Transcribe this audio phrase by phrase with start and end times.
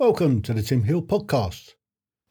[0.00, 1.74] Welcome to the Tim Hill podcast.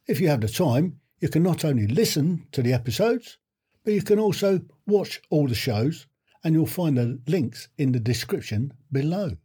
[0.08, 3.38] If you have the time, you can not only listen to the episodes,
[3.86, 6.08] but you can also watch all the shows,
[6.44, 9.38] and you'll find the links in the description below.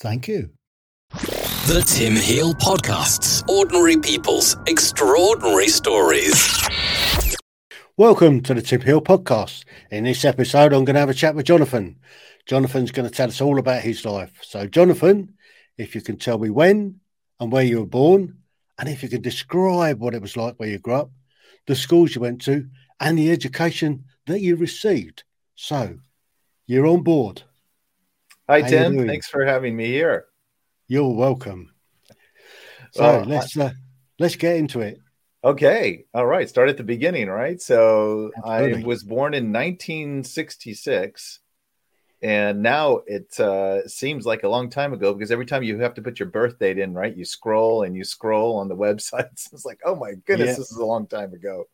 [0.00, 0.50] Thank you.
[1.12, 3.48] The Tim Hill Podcasts.
[3.48, 6.52] Ordinary people's extraordinary stories.
[7.96, 9.64] Welcome to the Tim Hill podcast.
[9.92, 12.00] In this episode, I'm going to have a chat with Jonathan.
[12.46, 14.32] Jonathan's going to tell us all about his life.
[14.42, 15.34] So, Jonathan,
[15.78, 16.98] if you can tell me when
[17.40, 18.38] and where you were born,
[18.78, 21.10] and if you can describe what it was like where you grew up,
[21.66, 22.66] the schools you went to,
[23.00, 25.24] and the education that you received.
[25.54, 25.98] So,
[26.66, 27.42] you're on board.
[28.48, 29.06] Hi, How Tim.
[29.06, 30.26] Thanks for having me here.
[30.86, 31.72] You're welcome.
[32.92, 33.70] So well, let's uh,
[34.18, 34.98] let's get into it.
[35.44, 36.04] Okay.
[36.12, 36.48] All right.
[36.48, 37.28] Start at the beginning.
[37.28, 37.60] Right.
[37.62, 38.82] So Absolutely.
[38.82, 41.40] I was born in 1966
[42.22, 45.94] and now it uh, seems like a long time ago because every time you have
[45.94, 47.16] to put your birth date in, right?
[47.16, 49.52] You scroll and you scroll on the websites.
[49.52, 50.56] It's like, oh my goodness, yeah.
[50.56, 51.64] this is a long time ago.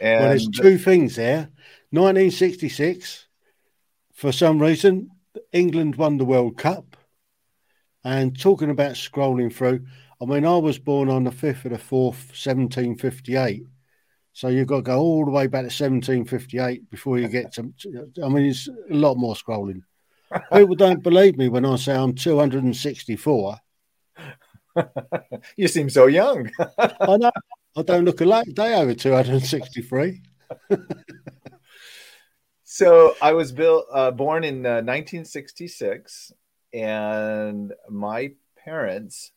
[0.00, 1.48] And well, there's two things there.
[1.90, 3.26] 1966,
[4.12, 5.10] for some reason,
[5.52, 6.96] England won the World Cup.
[8.04, 9.84] And talking about scrolling through,
[10.20, 13.66] I mean, I was born on the 5th of the 4th, 1758.
[14.36, 17.72] So you've got to go all the way back to 1758 before you get to.
[18.22, 19.80] I mean, it's a lot more scrolling.
[20.52, 23.56] People don't believe me when I say I'm 264.
[25.56, 26.50] you seem so young.
[26.78, 27.30] I know.
[27.78, 30.22] I don't look a day over 263.
[32.62, 36.32] so I was built, uh, born in uh, 1966,
[36.74, 39.32] and my parents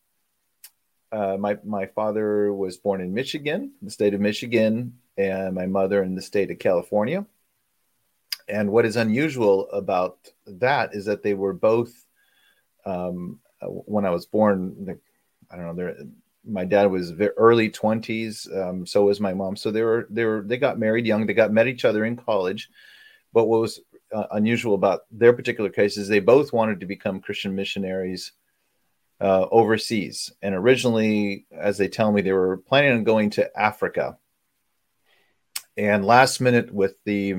[1.11, 6.03] uh, my my father was born in Michigan, the state of Michigan, and my mother
[6.03, 7.25] in the state of California.
[8.47, 11.93] And what is unusual about that is that they were both.
[12.85, 14.99] Um, when I was born,
[15.52, 15.93] I don't know.
[16.45, 18.47] My dad was early twenties.
[18.53, 19.55] Um, so was my mom.
[19.55, 21.25] So they were they were they got married young.
[21.25, 22.69] They got met each other in college.
[23.33, 23.80] But what was
[24.14, 28.31] uh, unusual about their particular case is they both wanted to become Christian missionaries
[29.21, 30.31] uh, overseas.
[30.41, 34.17] And originally, as they tell me, they were planning on going to Africa.
[35.77, 37.35] And last minute, with the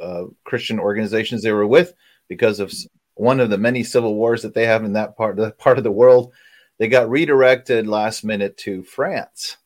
[0.00, 1.94] uh, Christian organizations they were with,
[2.28, 2.72] because of
[3.14, 5.84] one of the many civil wars that they have in that part, that part of
[5.84, 6.32] the world,
[6.78, 9.56] they got redirected last minute to France.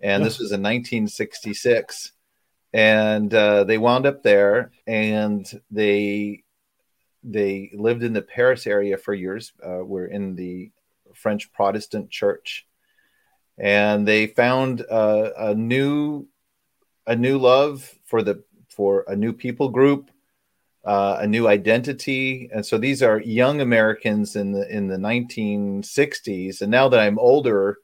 [0.00, 2.12] And this was in 1966.
[2.72, 6.44] And uh, they wound up there and they
[7.22, 9.52] they lived in the Paris area for years.
[9.62, 10.70] Uh, we're in the
[11.20, 12.66] French Protestant church,
[13.58, 16.26] and they found uh, a new
[17.06, 20.10] a new love for the for a new people group,
[20.84, 26.62] uh, a new identity, and so these are young Americans in the in the 1960s.
[26.62, 27.78] And now that I'm older,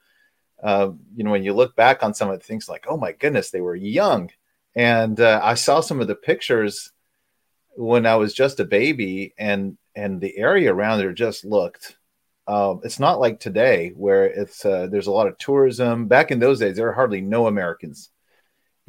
[0.63, 3.13] uh, you know, when you look back on some of the things, like oh my
[3.13, 4.31] goodness, they were young,
[4.75, 6.93] and uh, I saw some of the pictures
[7.77, 11.97] when I was just a baby, and and the area around there just looked
[12.49, 16.07] um, it's not like today where it's uh, there's a lot of tourism.
[16.07, 18.11] Back in those days, there were hardly no Americans,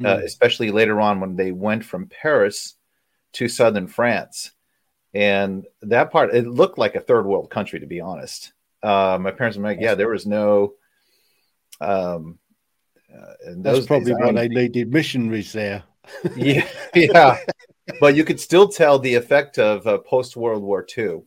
[0.00, 0.06] mm.
[0.06, 0.24] uh, hmm.
[0.24, 2.74] especially later on when they went from Paris
[3.32, 4.52] to southern France,
[5.12, 8.52] and that part it looked like a third world country to be honest.
[8.80, 10.74] Uh, my parents were like, yeah, there was no.
[11.80, 12.38] Um,
[13.12, 15.82] uh, That's probably days, why they needed missionaries there.
[16.36, 17.38] yeah, yeah,
[17.98, 21.22] but you could still tell the effect of uh, post World War II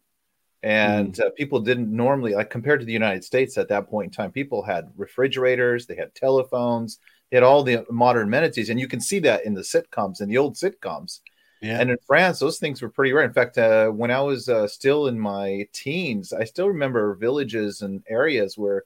[0.64, 1.26] and mm.
[1.26, 4.32] uh, people didn't normally like compared to the united states at that point in time
[4.32, 7.00] people had refrigerators they had telephones
[7.30, 10.30] they had all the modern amenities and you can see that in the sitcoms in
[10.30, 11.20] the old sitcoms
[11.62, 11.80] yeah.
[11.80, 14.68] and in france those things were pretty rare in fact uh, when i was uh,
[14.68, 18.84] still in my teens i still remember villages and areas where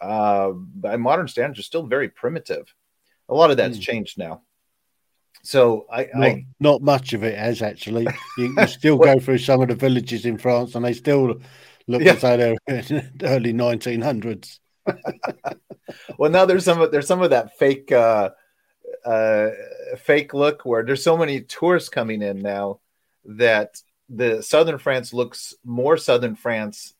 [0.00, 2.72] uh, by modern standards are still very primitive
[3.28, 3.82] a lot of that's mm.
[3.82, 4.40] changed now
[5.48, 8.06] so I not, I not, much of it has actually.
[8.36, 11.40] You, still go through some of the villages in France, and they still
[11.86, 12.12] look yeah.
[12.12, 14.58] as though they're in the early 1900s.
[16.18, 18.28] well, now there's some of there's some of that fake uh,
[19.06, 19.48] uh,
[19.96, 22.80] fake look where there's so many tourists coming in now
[23.24, 23.80] that
[24.10, 26.92] the southern France looks more southern France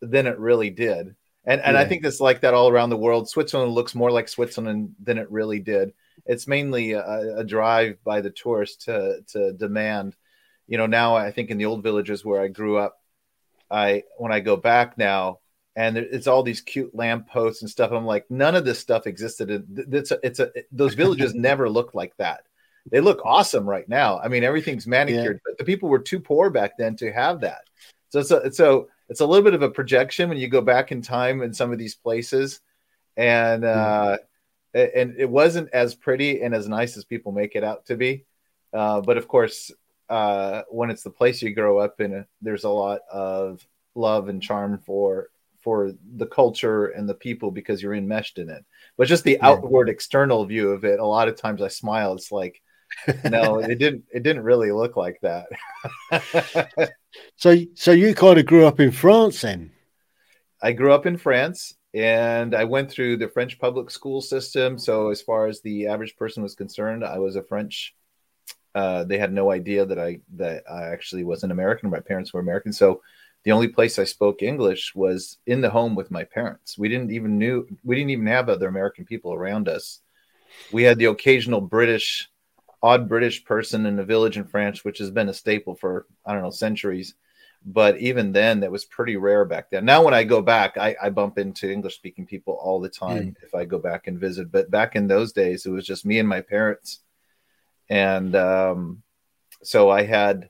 [0.00, 1.16] than it really did.
[1.44, 1.80] And and yeah.
[1.80, 3.28] I think it's like that all around the world.
[3.28, 5.92] Switzerland looks more like Switzerland than it really did
[6.26, 10.16] it's mainly a, a drive by the tourist to to demand.
[10.66, 13.00] You know, now I think in the old villages where I grew up,
[13.70, 15.40] I when I go back now,
[15.76, 17.92] and it's all these cute lampposts and stuff.
[17.92, 19.66] I'm like, none of this stuff existed.
[19.92, 22.44] It's a, it's a those villages never looked like that.
[22.90, 24.18] They look awesome right now.
[24.18, 25.50] I mean, everything's manicured, yeah.
[25.50, 27.62] but the people were too poor back then to have that.
[28.08, 31.02] So so so it's a little bit of a projection when you go back in
[31.02, 32.60] time in some of these places,
[33.16, 34.18] and uh,
[34.74, 38.24] and it wasn't as pretty and as nice as people make it out to be.
[38.72, 39.70] Uh, but of course,
[40.08, 43.64] uh, when it's the place you grow up in, there's a lot of
[43.94, 45.28] love and charm for
[45.60, 48.64] for the culture and the people because you're enmeshed in it.
[48.96, 49.48] But just the yeah.
[49.48, 52.14] outward external view of it, a lot of times I smile.
[52.14, 52.62] It's like,
[53.24, 54.04] no, it didn't.
[54.12, 55.46] It didn't really look like that.
[57.36, 59.70] so, so you kind of grew up in France, then?
[60.62, 64.78] I grew up in France, and I went through the French public school system.
[64.78, 67.94] So, as far as the average person was concerned, I was a French.
[68.74, 71.90] Uh, they had no idea that I that I actually was an American.
[71.90, 73.02] My parents were American, so
[73.42, 76.78] the only place I spoke English was in the home with my parents.
[76.78, 80.00] We didn't even knew we didn't even have other American people around us.
[80.72, 82.28] We had the occasional British,
[82.82, 86.34] odd British person in a village in France, which has been a staple for I
[86.34, 87.14] don't know centuries.
[87.64, 89.84] But even then, that was pretty rare back then.
[89.84, 93.18] Now, when I go back, I, I bump into English speaking people all the time
[93.18, 93.36] mm.
[93.42, 94.50] if I go back and visit.
[94.50, 97.00] But back in those days, it was just me and my parents,
[97.90, 99.02] and um,
[99.62, 100.48] so I had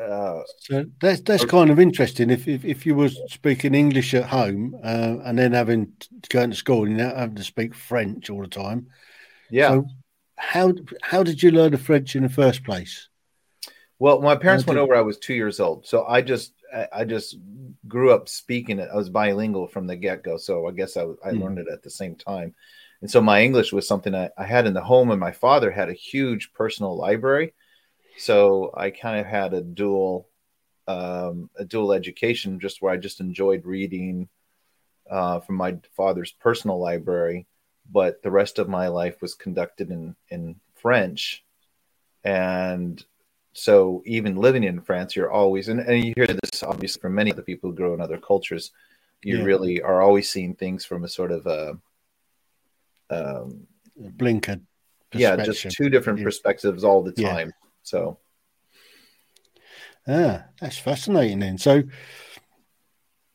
[0.00, 2.30] uh, so that's that's kind of interesting.
[2.30, 6.46] If if, if you were speaking English at home uh, and then having to go
[6.46, 8.86] to school and now having to speak French all the time,
[9.50, 9.68] yeah.
[9.68, 9.86] So
[10.36, 10.72] how
[11.02, 13.08] how did you learn the French in the first place?
[14.02, 14.94] Well, my parents went over.
[14.94, 16.54] I was two years old, so I just
[16.92, 17.36] I just
[17.86, 18.88] grew up speaking it.
[18.92, 21.40] I was bilingual from the get go, so I guess I I mm.
[21.40, 22.54] learned it at the same time.
[23.00, 25.70] And so my English was something I, I had in the home, and my father
[25.70, 27.52] had a huge personal library
[28.16, 30.28] so I kind of had a dual
[30.88, 34.28] um, a dual education, just where I just enjoyed reading
[35.08, 37.46] uh, from my father's personal library,
[37.90, 41.44] but the rest of my life was conducted in in French,
[42.24, 43.04] and
[43.52, 47.30] so even living in France, you're always and, and you hear this obviously from many
[47.30, 48.72] of the people who grow in other cultures.
[49.22, 49.44] You yeah.
[49.44, 51.78] really are always seeing things from a sort of a
[53.10, 53.66] um,
[53.98, 54.62] blinkered
[55.14, 56.24] yeah, just two different yeah.
[56.24, 57.48] perspectives all the time.
[57.48, 57.68] Yeah.
[57.82, 58.18] So,
[60.08, 61.40] ah, that's fascinating.
[61.40, 61.82] Then, so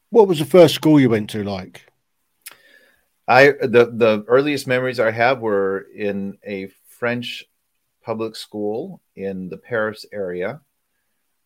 [0.09, 1.85] what was the first school you went to like?
[3.27, 7.45] I the the earliest memories I have were in a French
[8.07, 10.61] public school in the Paris area,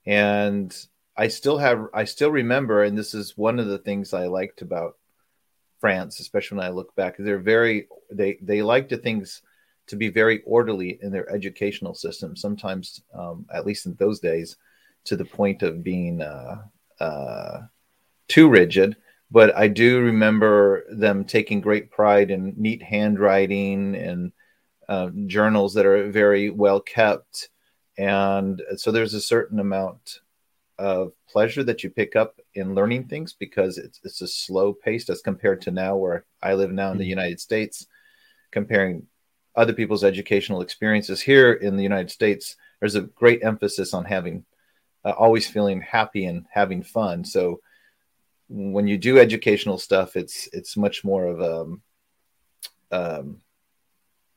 [0.06, 0.70] and
[1.18, 4.62] I still have I still remember, and this is one of the things I liked
[4.62, 4.98] about
[5.80, 9.42] France, especially when I look back, they're very they they like to things
[9.88, 12.36] to be very orderly in their educational system.
[12.36, 14.58] Sometimes, um, at least in those days,
[15.06, 16.62] to the point of being uh,
[17.00, 17.62] uh,
[18.28, 18.96] too rigid.
[19.32, 24.32] But I do remember them taking great pride in neat handwriting and
[24.90, 27.50] uh, journals that are very well kept.
[27.98, 30.20] And so there's a certain amount
[30.78, 35.10] of pleasure that you pick up in learning things because it's it's a slow pace
[35.10, 37.10] as compared to now where I live now in the mm-hmm.
[37.10, 37.86] United States,
[38.52, 39.06] comparing
[39.56, 44.46] other people's educational experiences here in the United States, there's a great emphasis on having
[45.06, 47.24] uh, always feeling happy and having fun.
[47.26, 47.62] So
[48.50, 51.82] when you do educational stuff, it's it's much more of a um,
[52.92, 53.42] um,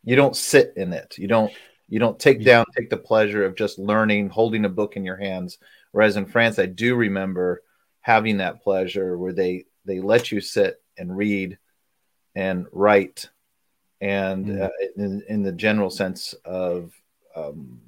[0.04, 1.16] you don't sit in it.
[1.18, 1.52] You don't
[1.88, 5.16] you don't take down take the pleasure of just learning, holding a book in your
[5.16, 5.58] hands.
[5.92, 7.62] Whereas in France, I do remember
[8.00, 11.58] having that pleasure where they they let you sit and read
[12.34, 13.28] and write
[14.00, 14.62] and mm.
[14.62, 16.92] uh, in, in, the general sense of
[17.36, 17.80] um,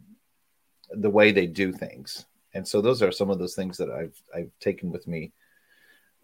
[0.91, 2.25] the way they do things.
[2.55, 5.33] And so those are some of those things that I've I've taken with me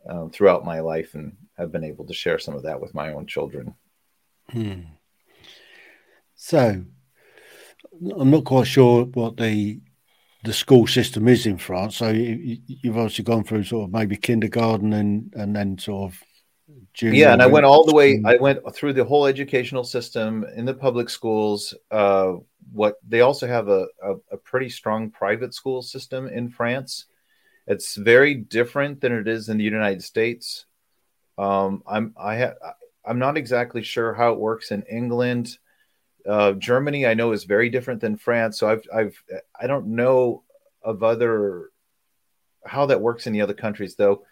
[0.08, 3.12] um, throughout my life, and have been able to share some of that with my
[3.12, 3.74] own children.
[4.50, 4.82] Hmm.
[6.44, 6.84] So,
[8.18, 9.80] I'm not quite sure what the
[10.42, 11.96] the school system is in France.
[11.98, 16.22] So you, have obviously gone through sort of maybe kindergarten and and then sort of
[17.00, 18.20] yeah, and I went all the way.
[18.24, 21.74] I went through the whole educational system in the public schools.
[21.92, 22.34] Uh,
[22.72, 27.06] what they also have a, a, a, pretty strong private school system in France.
[27.68, 30.66] It's very different than it is in the United States.
[31.38, 35.58] Um, I'm I ha- I'm not exactly sure how it works in England.
[36.28, 38.58] Uh, Germany, I know, is very different than France.
[38.58, 39.22] So I've I've
[39.60, 40.42] I don't know
[40.82, 41.70] of other
[42.64, 44.22] how that works in the other countries though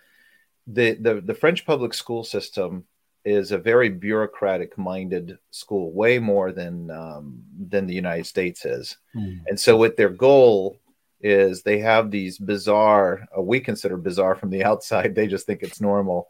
[0.67, 2.85] the, the the French public school system
[3.25, 8.97] is a very bureaucratic minded school, way more than um, than the United States is.
[9.15, 9.41] Mm.
[9.47, 10.79] And so, what their goal
[11.21, 15.15] is, they have these bizarre, uh, we consider bizarre from the outside.
[15.15, 16.29] They just think it's normal,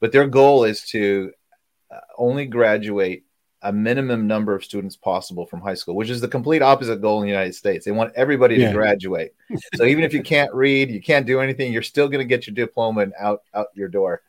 [0.00, 1.32] but their goal is to
[1.90, 3.24] uh, only graduate
[3.62, 7.20] a minimum number of students possible from high school, which is the complete opposite goal
[7.20, 7.84] in the United States.
[7.84, 8.68] They want everybody yeah.
[8.68, 9.34] to graduate.
[9.74, 12.46] so even if you can't read, you can't do anything, you're still going to get
[12.46, 14.22] your diploma and out out your door.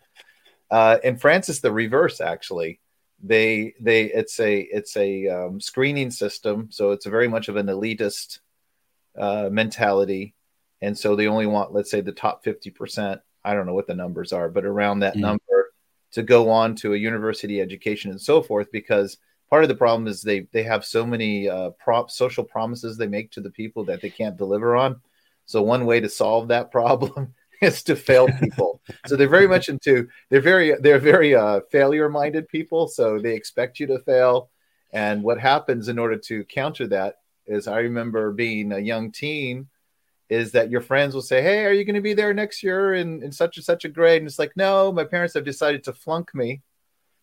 [0.72, 2.22] Uh, in France, it's the reverse.
[2.22, 2.79] Actually,
[3.22, 7.67] they they it's a it's a um, screening system, so it's very much of an
[7.67, 8.39] elitist
[9.17, 10.36] uh, mentality,
[10.81, 13.22] and so they only want, let's say, the top fifty percent.
[13.43, 15.22] I don't know what the numbers are, but around that mm.
[15.22, 15.56] number
[16.11, 19.17] to go on to a university education and so forth because
[19.49, 23.07] part of the problem is they they have so many uh, prop social promises they
[23.07, 25.01] make to the people that they can't deliver on.
[25.45, 28.81] So one way to solve that problem is to fail people.
[29.07, 32.87] So they're very much into they're very they're very uh, failure minded people.
[32.87, 34.49] So they expect you to fail.
[34.93, 39.67] And what happens in order to counter that is i remember being a young teen
[40.29, 42.96] is that your friends will say, Hey, are you going to be there next year
[42.96, 44.22] in, in such and such a grade?
[44.22, 46.62] And it's like, No, my parents have decided to flunk me.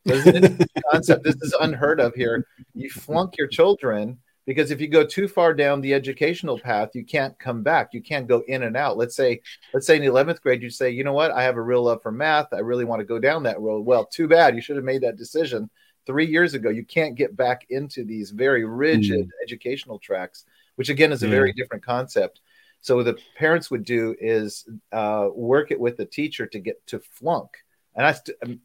[0.05, 1.25] This is concept.
[1.25, 2.47] This is unheard of here.
[2.75, 7.05] You flunk your children because if you go too far down the educational path, you
[7.05, 7.91] can't come back.
[7.93, 8.99] You can't go in and out.
[8.99, 9.41] Let's say,
[9.73, 11.31] let's say in the 11th grade, you say, you know what?
[11.31, 12.53] I have a real love for math.
[12.53, 13.87] I really want to go down that road.
[13.87, 14.55] Well, too bad.
[14.55, 15.71] You should have made that decision
[16.07, 16.69] three years ago.
[16.69, 19.31] You can't get back into these very rigid mm.
[19.43, 20.45] educational tracks,
[20.77, 22.41] which again is a very different concept.
[22.85, 26.87] So what the parents would do is uh, work it with the teacher to get
[26.89, 27.49] to flunk.
[27.97, 28.61] And I, st- I'm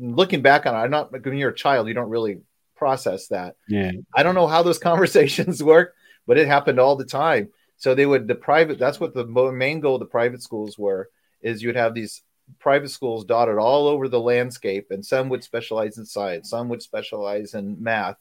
[0.00, 2.40] looking back on it, I'm not when you're a child, you don't really
[2.74, 3.54] process that.
[3.68, 3.92] Yeah.
[4.12, 5.94] I don't know how those conversations work,
[6.26, 7.50] but it happened all the time.
[7.76, 8.80] So they would the private.
[8.80, 11.08] That's what the main goal of the private schools were.
[11.40, 12.22] Is you'd have these
[12.58, 16.82] private schools dotted all over the landscape, and some would specialize in science, some would
[16.82, 18.16] specialize in math.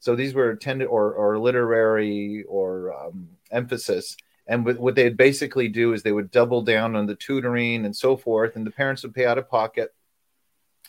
[0.00, 5.92] So these were tended or or literary or um, emphasis and what they'd basically do
[5.92, 9.14] is they would double down on the tutoring and so forth, and the parents would
[9.14, 9.92] pay out of pocket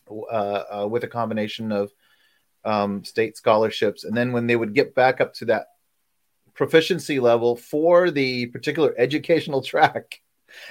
[0.10, 1.92] uh, uh, with a combination of
[2.64, 4.04] um, state scholarships.
[4.04, 5.68] And then when they would get back up to that
[6.54, 10.22] proficiency level for the particular educational track,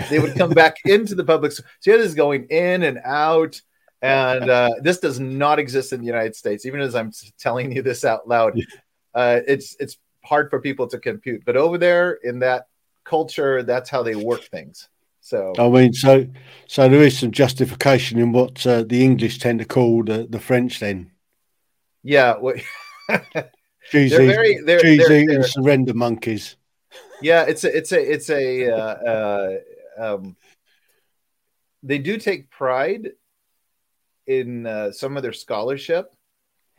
[0.08, 1.52] they would come back into the public.
[1.52, 1.66] School.
[1.80, 3.60] So yeah, this is going in and out.
[4.02, 6.66] And uh, this does not exist in the United States.
[6.66, 8.60] Even as I'm telling you this out loud,
[9.14, 11.44] uh, it's it's hard for people to compute.
[11.44, 12.68] But over there in that
[13.06, 14.88] culture, that's how they work things.
[15.20, 16.26] So I mean, so
[16.68, 20.38] so there is some justification in what uh, the English tend to call the, the
[20.38, 20.78] French.
[20.78, 21.10] Then,
[22.04, 22.54] yeah, well,
[23.90, 26.56] cheese, they're very, they're, cheese they're, eating surrender monkeys.
[27.20, 29.56] Yeah, it's a it's a it's a uh, uh,
[29.98, 30.36] um,
[31.82, 33.10] they do take pride
[34.28, 36.14] in uh, some of their scholarship,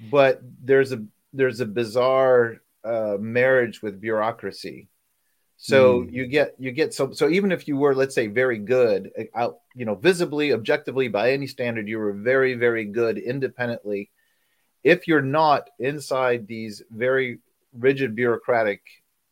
[0.10, 1.04] but there's a
[1.34, 4.88] there's a bizarre uh, marriage with bureaucracy
[5.68, 6.14] so mm.
[6.14, 9.24] you get you get so so even if you were let's say very good uh,
[9.36, 14.10] out you know visibly objectively by any standard you were very very good independently
[14.86, 17.40] if you're not inside these very
[17.74, 18.82] rigid bureaucratic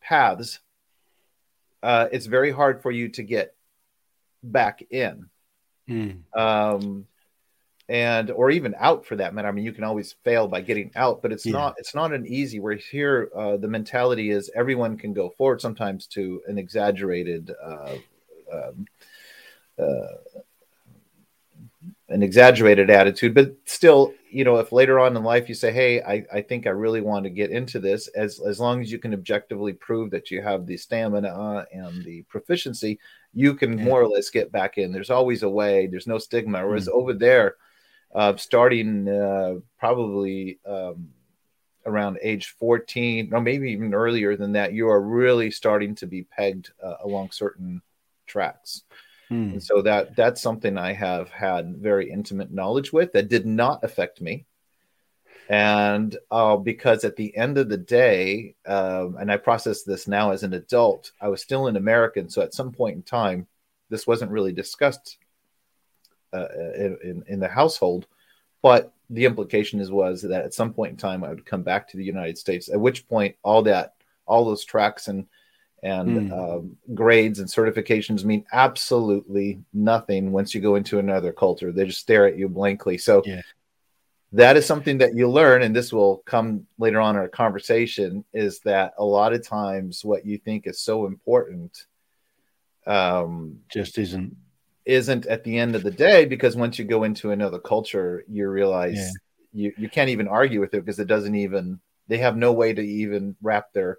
[0.01, 0.59] paths
[1.81, 3.55] uh, it's very hard for you to get
[4.43, 5.29] back in
[5.89, 6.17] mm.
[6.37, 7.07] um,
[7.87, 9.47] and or even out for that matter.
[9.47, 11.53] I mean, you can always fail by getting out, but it's yeah.
[11.53, 12.59] not it's not an easy.
[12.59, 15.61] Where here, uh, the mentality is everyone can go forward.
[15.61, 17.95] Sometimes to an exaggerated, uh,
[18.51, 18.87] um,
[19.77, 20.41] uh,
[22.09, 26.01] an exaggerated attitude, but still, you know, if later on in life you say, "Hey,
[26.01, 28.97] I, I think I really want to get into this," as as long as you
[28.97, 32.99] can objectively prove that you have the stamina and the proficiency,
[33.35, 34.91] you can more or less get back in.
[34.91, 35.85] There's always a way.
[35.85, 36.65] There's no stigma.
[36.65, 36.97] Whereas mm-hmm.
[36.97, 37.57] over there
[38.15, 41.09] uh, starting uh, probably um,
[41.85, 46.23] around age 14 or maybe even earlier than that you are really starting to be
[46.23, 47.81] pegged uh, along certain
[48.25, 48.83] tracks
[49.27, 49.51] hmm.
[49.51, 53.83] and so that that's something i have had very intimate knowledge with that did not
[53.83, 54.45] affect me
[55.47, 60.31] and uh, because at the end of the day um, and i process this now
[60.31, 63.45] as an adult i was still an american so at some point in time
[63.89, 65.17] this wasn't really discussed
[66.35, 68.07] uh, in, in the household.
[68.61, 71.87] But the implication is was that at some point in time I would come back
[71.89, 72.69] to the United States.
[72.69, 73.93] At which point, all that,
[74.25, 75.27] all those tracks and
[75.83, 76.57] and mm.
[76.57, 81.71] um, grades and certifications mean absolutely nothing once you go into another culture.
[81.71, 82.97] They just stare at you blankly.
[82.97, 83.21] So.
[83.25, 83.41] Yeah.
[84.31, 88.25] That is something that you learn, and this will come later on in our conversation.
[88.33, 91.85] Is that a lot of times what you think is so important
[92.85, 94.35] um, just isn't
[94.85, 98.47] isn't at the end of the day because once you go into another culture, you
[98.47, 99.11] realize yeah.
[99.53, 102.71] you, you can't even argue with it because it doesn't even they have no way
[102.73, 103.97] to even wrap their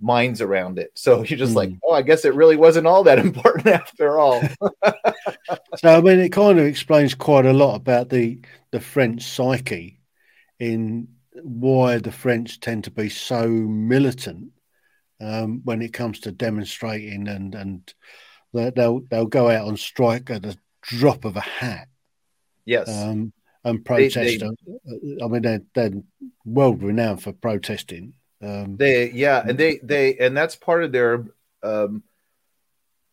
[0.00, 0.90] minds around it.
[0.94, 1.56] So you're just mm.
[1.56, 4.42] like, oh, I guess it really wasn't all that important after all.
[5.76, 8.40] so I mean, it kind of explains quite a lot about the
[8.72, 10.00] the French psyche
[10.58, 11.08] in
[11.42, 14.50] why the French tend to be so militant
[15.20, 17.94] um, when it comes to demonstrating and and
[18.52, 21.88] they'll they'll go out on strike at the drop of a hat.
[22.64, 22.88] Yes.
[22.88, 23.32] Um,
[23.64, 24.14] and protest.
[24.14, 26.02] They, they, I mean, they're, they're
[26.44, 28.14] world renowned for protesting.
[28.42, 31.26] Um, they, yeah, and they, they, and that's part of their,
[31.62, 32.02] um,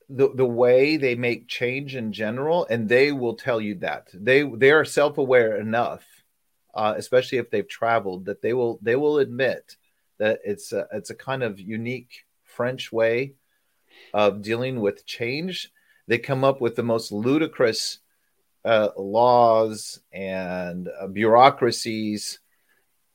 [0.10, 4.42] the the way they make change in general, and they will tell you that they
[4.42, 6.04] they are self aware enough,
[6.74, 9.78] uh, especially if they've traveled, that they will they will admit
[10.18, 13.36] that it's a, it's a kind of unique French way
[14.14, 15.72] of dealing with change.
[16.08, 18.00] They come up with the most ludicrous
[18.66, 22.40] uh, laws and uh, bureaucracies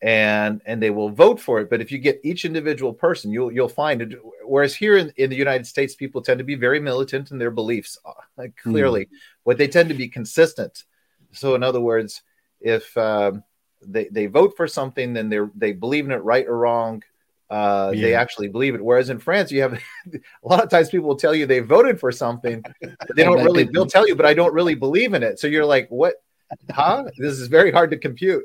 [0.04, 3.50] and and they will vote for it but if you get each individual person you'll
[3.50, 6.78] you'll find it whereas here in, in the united states people tend to be very
[6.78, 9.08] militant in their beliefs uh, like clearly mm.
[9.46, 10.84] but they tend to be consistent
[11.32, 12.22] so in other words
[12.60, 13.42] if um,
[13.82, 17.02] they, they vote for something then they they believe in it right or wrong
[17.54, 18.02] uh, yeah.
[18.02, 18.84] they actually believe it.
[18.84, 19.74] Whereas in France, you have
[20.12, 23.44] a lot of times people will tell you they voted for something, but they don't
[23.44, 23.62] really.
[23.64, 25.38] They'll tell you, but I don't really believe in it.
[25.38, 26.16] So you're like, what?
[26.70, 27.04] Huh?
[27.16, 28.44] this is very hard to compute.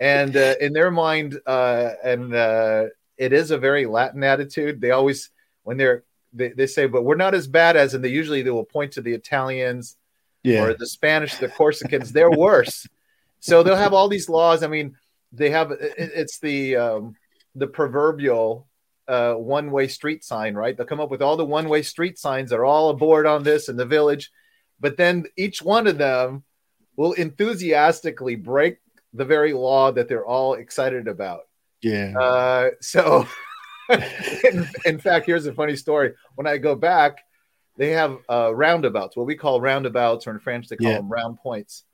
[0.00, 4.80] And uh, in their mind, uh, and uh, it is a very Latin attitude.
[4.80, 5.30] They always,
[5.62, 6.02] when they're,
[6.32, 8.92] they, they say, but we're not as bad as, and they usually they will point
[8.92, 9.96] to the Italians
[10.42, 10.64] yeah.
[10.64, 12.12] or the Spanish, the Corsicans.
[12.12, 12.86] They're worse.
[13.38, 14.64] so they'll have all these laws.
[14.64, 14.96] I mean,
[15.32, 17.14] they have it, it's the um,
[17.54, 18.66] the proverbial
[19.08, 20.76] uh, one way street sign, right?
[20.76, 23.42] They'll come up with all the one way street signs that are all aboard on
[23.42, 24.30] this in the village.
[24.78, 26.44] But then each one of them
[26.96, 28.78] will enthusiastically break
[29.12, 31.42] the very law that they're all excited about.
[31.82, 32.18] Yeah.
[32.18, 33.26] Uh, so,
[33.90, 36.14] in, in, fact, here's a funny story.
[36.36, 37.24] When I go back,
[37.76, 40.98] they have uh, roundabouts, what we call roundabouts, or in French, they call yeah.
[40.98, 41.84] them round points.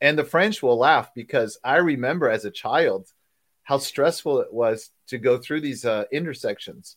[0.00, 3.08] And the French will laugh because I remember as a child,
[3.68, 6.96] how stressful it was to go through these uh, intersections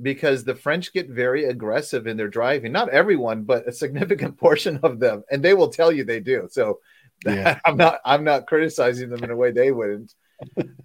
[0.00, 2.72] because the French get very aggressive in their driving.
[2.72, 6.48] Not everyone, but a significant portion of them, and they will tell you they do.
[6.50, 6.80] So
[7.26, 7.60] yeah.
[7.66, 10.14] I'm not I'm not criticizing them in a way they wouldn't.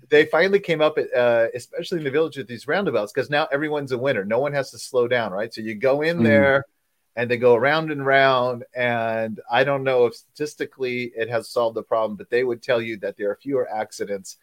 [0.10, 3.48] they finally came up, at, uh, especially in the village, with these roundabouts because now
[3.54, 4.26] everyone's a winner.
[4.26, 5.54] No one has to slow down, right?
[5.54, 6.24] So you go in mm.
[6.24, 6.66] there.
[7.14, 11.76] And they go around and round, and I don't know if statistically it has solved
[11.76, 14.38] the problem, but they would tell you that there are fewer accidents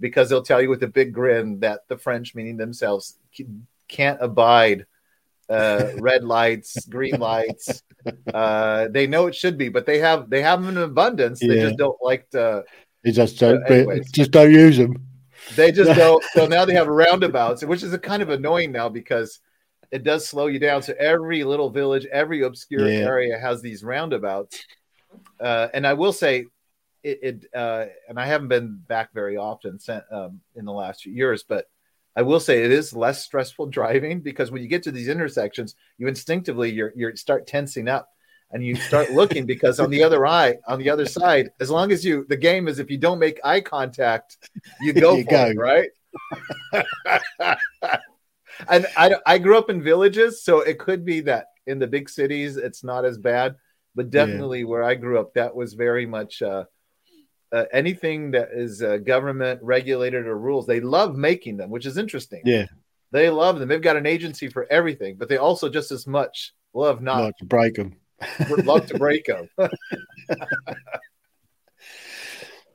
[0.00, 3.18] because they'll tell you with a big grin that the French, meaning themselves,
[3.88, 4.86] can't abide
[5.48, 7.82] uh, red lights, green lights.
[8.32, 11.40] Uh, they know it should be, but they have they have them in abundance.
[11.40, 12.64] They just don't like to.
[13.04, 13.62] They just don't.
[13.70, 14.96] Uh, just don't use them.
[15.56, 16.22] They just don't.
[16.32, 19.40] So now they have roundabouts, which is a kind of annoying now because
[19.90, 20.82] it does slow you down.
[20.82, 23.00] So every little village, every obscure yeah.
[23.00, 24.58] area has these roundabouts.
[25.40, 26.46] Uh, and I will say,
[27.02, 29.78] it, it uh, and I haven't been back very often
[30.10, 31.66] um, in the last few years, but
[32.16, 35.76] I will say it is less stressful driving because when you get to these intersections,
[35.98, 38.08] you instinctively you you start tensing up
[38.50, 41.92] and you start looking because on the other eye, on the other side, as long
[41.92, 44.36] as you the game is if you don't make eye contact,
[44.80, 45.46] you go you for go.
[45.46, 45.90] it, right?
[48.68, 52.08] and I I grew up in villages, so it could be that in the big
[52.08, 53.54] cities it's not as bad,
[53.94, 54.66] but definitely yeah.
[54.66, 56.42] where I grew up, that was very much.
[56.42, 56.64] Uh,
[57.52, 61.96] uh, anything that is uh, government regulated or rules, they love making them, which is
[61.98, 62.42] interesting.
[62.44, 62.66] Yeah,
[63.10, 63.68] they love them.
[63.68, 67.38] They've got an agency for everything, but they also just as much love not, not
[67.38, 67.96] to break them.
[68.50, 69.48] Would love to break them.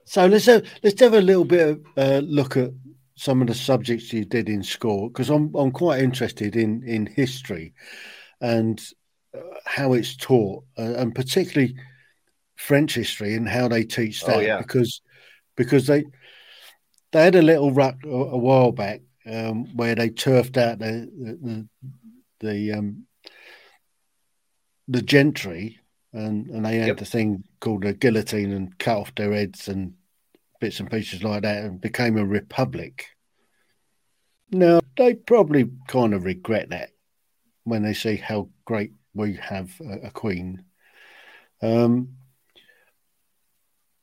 [0.05, 2.71] so let's have, let's have a little bit of uh, look at
[3.15, 7.05] some of the subjects you did in school because I'm I'm quite interested in in
[7.05, 7.73] history
[8.41, 8.81] and
[9.35, 11.75] uh, how it's taught uh, and particularly
[12.63, 14.57] French history and how they teach oh, that oh, yeah.
[14.57, 15.01] because
[15.57, 16.05] because they
[17.11, 21.09] they had a little rut a, a while back um, where they turfed out the
[21.11, 21.67] the
[22.39, 23.05] the, um,
[24.87, 25.79] the gentry
[26.13, 26.97] and and they had yep.
[26.97, 29.95] the thing called a guillotine and cut off their heads and
[30.61, 33.07] bits and pieces like that and became a republic.
[34.51, 36.91] Now they probably kind of regret that
[37.65, 40.63] when they see how great we have a, a queen.
[41.61, 42.17] Um,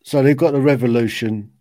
[0.02, 1.52] so they've got the revolution,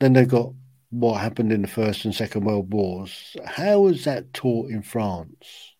[0.00, 0.52] then they've got
[0.90, 3.36] what happened in the First and Second World Wars.
[3.44, 5.72] How was that taught in France?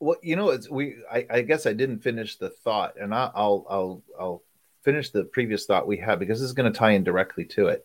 [0.00, 0.96] Well, you know, it's we.
[1.10, 4.42] I, I guess I didn't finish the thought, and I, I'll I'll I'll
[4.82, 7.66] finish the previous thought we had because this is going to tie in directly to
[7.68, 7.84] it.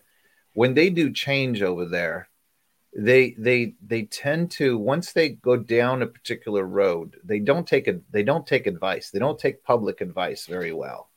[0.54, 2.30] When they do change over there,
[2.96, 7.88] they they they tend to once they go down a particular road they don't take
[7.88, 11.10] it they don't take advice they don't take public advice very well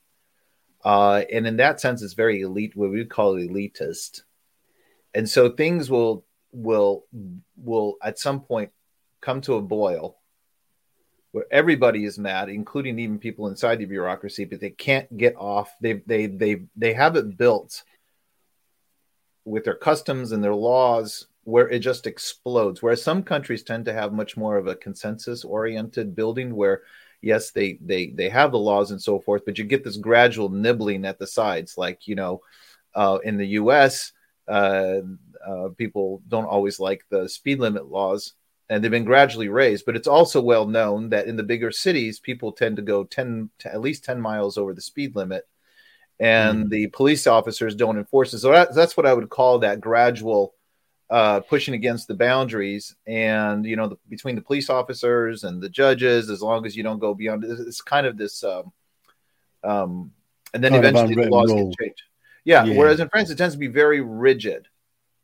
[0.87, 4.23] uh, and in that sense, it's very elite, what we call elitist.
[5.15, 7.05] And so things will will
[7.57, 8.71] will at some point
[9.21, 10.17] come to a boil
[11.33, 15.75] where everybody is mad, including even people inside the bureaucracy, but they can't get off.
[15.81, 17.83] They they they they have it built
[19.45, 22.83] with their customs and their laws where it just explodes.
[22.83, 26.83] Whereas some countries tend to have much more of a consensus oriented building where
[27.23, 30.49] yes, they they they have the laws and so forth, but you get this gradual
[30.49, 31.79] nibbling at the sides.
[31.79, 32.41] Like you know,
[32.95, 34.13] uh, in the U.S.,
[34.49, 34.99] uh,
[35.47, 38.33] uh, people don't always like the speed limit laws,
[38.69, 39.87] and they've been gradually raised.
[39.87, 43.51] But it's also well known that in the bigger cities, people tend to go ten
[43.61, 45.47] to at least ten miles over the speed limit,
[46.19, 46.71] and mm.
[46.71, 48.41] the police officers don't enforce it.
[48.41, 50.56] So that, that's what I would call that gradual
[51.09, 55.69] uh, pushing against the boundaries and you know the, between the police officers and the
[55.69, 58.73] judges as long as you don't go beyond it's kind of this um,
[59.63, 60.11] um
[60.53, 61.69] and then kind eventually the laws rule.
[61.69, 62.03] get changed.
[62.45, 64.69] Yeah, yeah, whereas in france it tends to be very rigid.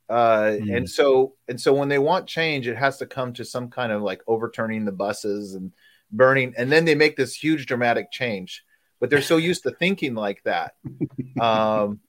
[0.09, 0.77] Uh, mm.
[0.77, 3.90] and so and so when they want change it has to come to some kind
[3.92, 5.73] of like overturning the buses and
[6.11, 8.64] burning and then they make this huge dramatic change.
[9.01, 10.75] But they're so used to thinking like that.
[11.40, 12.01] Um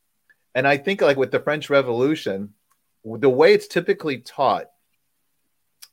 [0.55, 2.53] and i think like with the french revolution
[3.05, 4.67] the way it's typically taught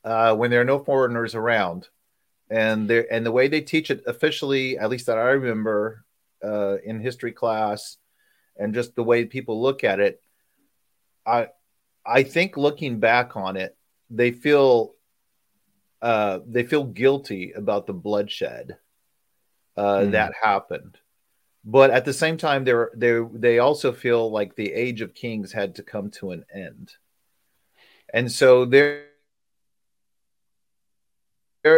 [0.03, 1.87] uh, when there are no foreigners around,
[2.49, 6.05] and there and the way they teach it officially, at least that I remember
[6.43, 7.97] uh, in history class,
[8.57, 10.21] and just the way people look at it,
[11.25, 11.49] I
[12.05, 13.77] I think looking back on it,
[14.09, 14.93] they feel
[16.01, 18.77] uh, they feel guilty about the bloodshed
[19.77, 20.11] uh, mm.
[20.11, 20.97] that happened
[21.63, 25.51] but at the same time they're they they also feel like the age of kings
[25.51, 26.93] had to come to an end.
[28.13, 29.05] And so they're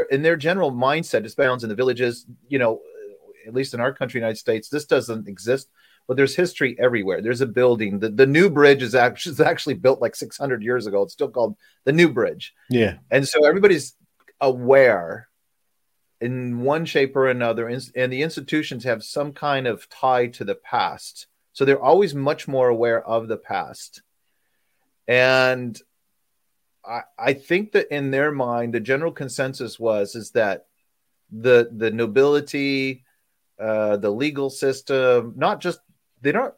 [0.09, 2.81] in their general mindset bounds in the villages you know
[3.45, 5.67] at least in our country united states this doesn't exist
[6.07, 7.21] but there's history everywhere.
[7.21, 7.99] There's a building.
[7.99, 11.03] The, the new bridge is actually, is actually built like 600 years ago.
[11.03, 12.53] It's still called the new bridge.
[12.69, 12.97] Yeah.
[13.11, 13.95] And so everybody's
[14.41, 15.27] aware
[16.23, 20.55] in one shape or another and the institutions have some kind of tie to the
[20.55, 24.01] past so they're always much more aware of the past
[25.07, 25.81] and
[26.85, 30.65] I, I think that in their mind, the general consensus was is that
[31.31, 33.03] the the nobility,
[33.59, 35.79] uh, the legal system, not just
[36.21, 36.53] they don't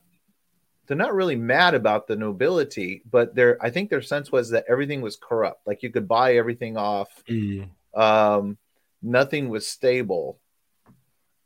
[0.87, 4.65] they're not really mad about the nobility, but their I think their sense was that
[4.69, 5.65] everything was corrupt.
[5.65, 7.09] Like you could buy everything off.
[7.29, 7.69] Mm.
[7.93, 8.57] Um,
[9.05, 10.39] nothing was stable.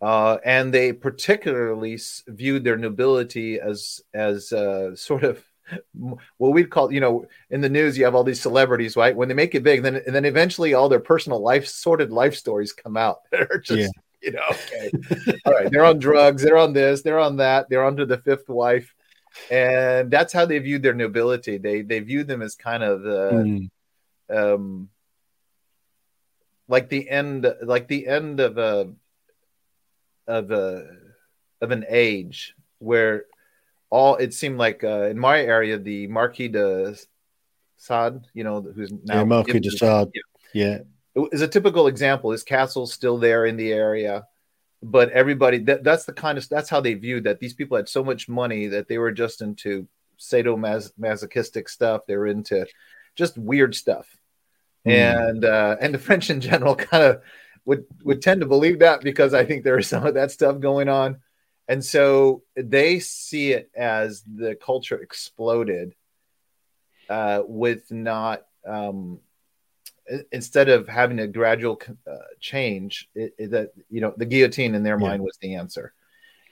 [0.02, 5.44] Uh, and they particularly viewed their nobility as as uh, sort of
[6.38, 9.16] what we'd call, you know, in the news, you have all these celebrities, right?
[9.16, 12.36] When they make it big, then and then eventually all their personal life, sorted life
[12.36, 13.20] stories come out.
[13.32, 14.22] They're just, yeah.
[14.22, 14.92] you know, okay,
[15.46, 18.50] all right, they're on drugs, they're on this, they're on that, they're onto the fifth
[18.50, 18.94] wife,
[19.52, 21.58] and that's how they viewed their nobility.
[21.58, 23.70] They they viewed them as kind of the,
[24.30, 24.56] mm.
[24.56, 24.90] um,
[26.70, 28.94] like the end, like the end of a
[30.28, 30.88] of a
[31.60, 33.26] of an age where
[33.90, 36.96] all it seemed like uh, in my area the Marquis de
[37.78, 40.12] Sade, you know, who's now yeah, Marquis de Sade,
[40.54, 40.80] yeah.
[41.16, 42.32] yeah, is a typical example.
[42.32, 44.28] His castle's still there in the area,
[44.84, 47.90] but everybody that, that's the kind of that's how they viewed that these people had
[47.90, 49.88] so much money that they were just into
[50.20, 52.02] sadomasochistic stuff.
[52.08, 52.68] They were into
[53.16, 54.08] just weird stuff,
[54.88, 54.92] mm.
[54.92, 57.22] and uh, and the French in general kind of
[57.66, 60.60] would would tend to believe that because I think there is some of that stuff
[60.60, 61.20] going on
[61.70, 65.94] and so they see it as the culture exploded
[67.08, 69.20] uh, with not, um,
[70.32, 74.82] instead of having a gradual uh, change, it, it, that, you know, the guillotine in
[74.82, 75.08] their yeah.
[75.10, 75.94] mind was the answer.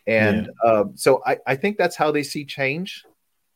[0.06, 0.72] And yeah.
[0.72, 3.04] um, so I, I think that's how they see change.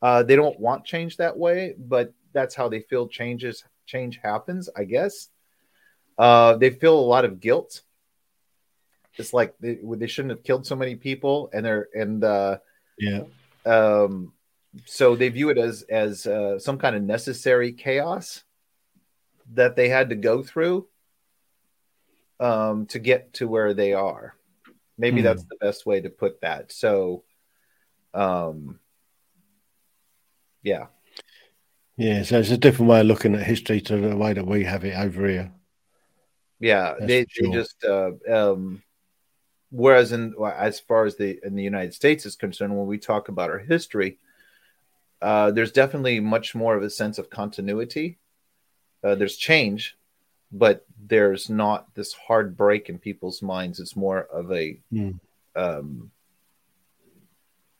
[0.01, 4.69] Uh, they don't want change that way, but that's how they feel changes change happens,
[4.75, 5.27] I guess.
[6.17, 7.81] Uh, they feel a lot of guilt
[9.17, 12.57] it's like they, they shouldn't have killed so many people, and they're and uh,
[12.97, 13.23] yeah.
[13.65, 14.33] Um,
[14.85, 18.43] so they view it as as uh, some kind of necessary chaos
[19.53, 20.87] that they had to go through
[22.39, 24.35] um, to get to where they are.
[24.97, 25.25] Maybe hmm.
[25.25, 26.71] that's the best way to put that.
[26.71, 27.23] So,
[28.13, 28.79] um,
[30.63, 30.87] yeah.
[32.01, 34.63] Yeah, so it's a different way of looking at history to the way that we
[34.63, 35.51] have it over here.
[36.59, 37.47] Yeah, they, sure.
[37.47, 38.81] they just uh, um,
[39.69, 43.29] whereas in as far as the in the United States is concerned, when we talk
[43.29, 44.17] about our history,
[45.21, 48.17] uh, there's definitely much more of a sense of continuity.
[49.03, 49.95] Uh, there's change,
[50.51, 53.79] but there's not this hard break in people's minds.
[53.79, 55.19] It's more of a mm.
[55.55, 56.09] um,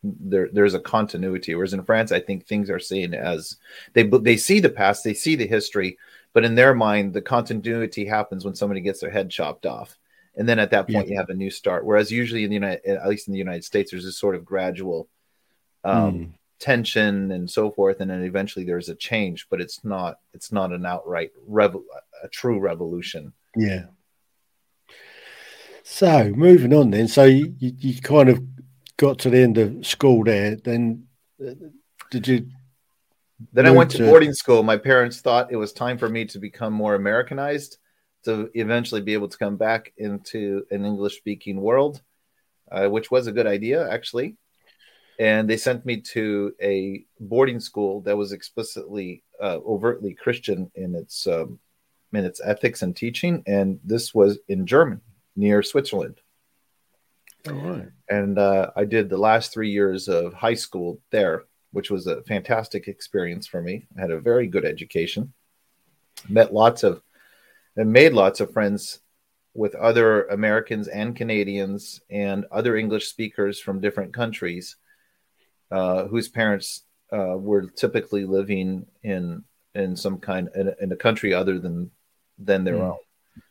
[0.03, 1.53] there there's a continuity.
[1.55, 3.57] Whereas in France, I think things are seen as
[3.93, 5.97] they they see the past, they see the history,
[6.33, 9.97] but in their mind, the continuity happens when somebody gets their head chopped off,
[10.35, 11.13] and then at that point, yeah.
[11.13, 11.85] you have a new start.
[11.85, 14.45] Whereas usually in the United, at least in the United States, there's this sort of
[14.45, 15.07] gradual
[15.83, 16.31] um, mm.
[16.59, 20.71] tension and so forth, and then eventually there's a change, but it's not it's not
[20.71, 21.75] an outright rev-
[22.23, 23.33] a true revolution.
[23.55, 23.85] Yeah.
[25.83, 28.41] So moving on then, so you, you kind of
[29.01, 30.55] got to the end of school there.
[30.55, 31.07] Then
[31.43, 31.53] uh,
[32.11, 32.47] did you?
[33.51, 34.61] Then I went to, to boarding school.
[34.61, 37.77] My parents thought it was time for me to become more Americanized,
[38.25, 42.03] to eventually be able to come back into an English speaking world,
[42.71, 44.37] uh, which was a good idea actually.
[45.19, 50.93] And they sent me to a boarding school that was explicitly uh, overtly Christian in
[50.93, 51.59] its um,
[52.13, 55.01] in its ethics and teaching, and this was in Germany
[55.35, 56.21] near Switzerland.
[57.47, 57.87] All right.
[58.09, 62.21] And uh, I did the last three years of high school there, which was a
[62.23, 63.87] fantastic experience for me.
[63.97, 65.33] I had a very good education,
[66.29, 67.01] met lots of,
[67.75, 68.99] and made lots of friends
[69.53, 74.77] with other Americans and Canadians and other English speakers from different countries
[75.71, 81.33] uh, whose parents uh, were typically living in in some kind in, in a country
[81.33, 81.91] other than
[82.37, 82.91] than their mm.
[82.91, 82.97] own.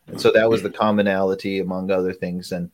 [0.06, 2.52] And so that was the commonality among other things.
[2.52, 2.70] And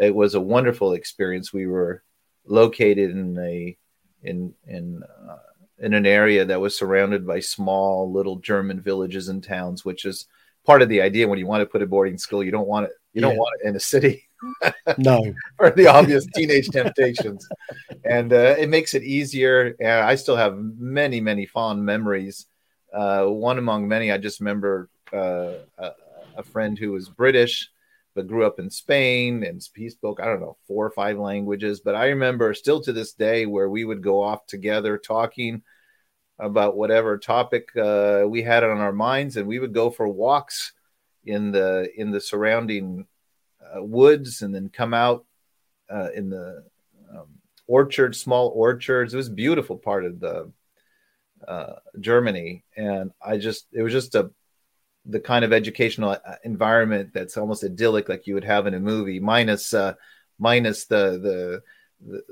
[0.00, 1.52] it was a wonderful experience.
[1.52, 2.02] We were
[2.46, 3.76] located in a
[4.22, 5.36] in in uh,
[5.78, 10.26] in an area that was surrounded by small little German villages and towns, which is
[10.64, 12.42] part of the idea when you want to put a boarding school.
[12.42, 12.92] You don't want it.
[13.12, 13.28] You yeah.
[13.28, 14.26] don't want it in a city.
[14.98, 17.46] no, for the obvious teenage temptations,
[18.04, 19.76] and uh, it makes it easier.
[19.80, 22.46] And I still have many, many fond memories.
[22.92, 25.90] Uh, one among many, I just remember uh, a,
[26.38, 27.70] a friend who was British
[28.14, 31.80] but grew up in Spain and he spoke, I don't know, four or five languages.
[31.80, 35.62] But I remember still to this day where we would go off together talking
[36.38, 40.72] about whatever topic uh, we had on our minds, and we would go for walks
[41.24, 43.06] in the in the surrounding
[43.62, 45.26] uh, woods, and then come out
[45.92, 46.64] uh, in the
[47.12, 47.28] um,
[48.12, 49.14] small orchards.
[49.14, 50.50] It was beautiful part of the
[51.46, 54.30] uh, Germany, and I just it was just a
[55.06, 58.80] the kind of educational uh, environment that's almost idyllic, like you would have in a
[58.80, 59.94] movie, minus uh,
[60.38, 61.62] minus the the
[62.02, 62.22] the,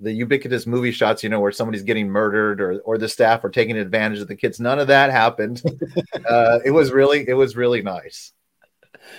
[0.00, 3.50] the, ubiquitous movie shots, you know, where somebody's getting murdered or or the staff are
[3.50, 4.58] taking advantage of the kids.
[4.58, 5.62] None of that happened.
[6.28, 8.32] uh, it was really it was really nice.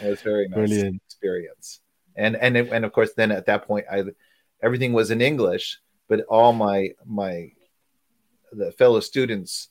[0.02, 1.02] It was very nice Brilliant.
[1.06, 1.82] experience.
[2.15, 4.04] And and and of course, then at that point, I
[4.63, 7.52] everything was in English, but all my my
[8.52, 9.69] the fellow students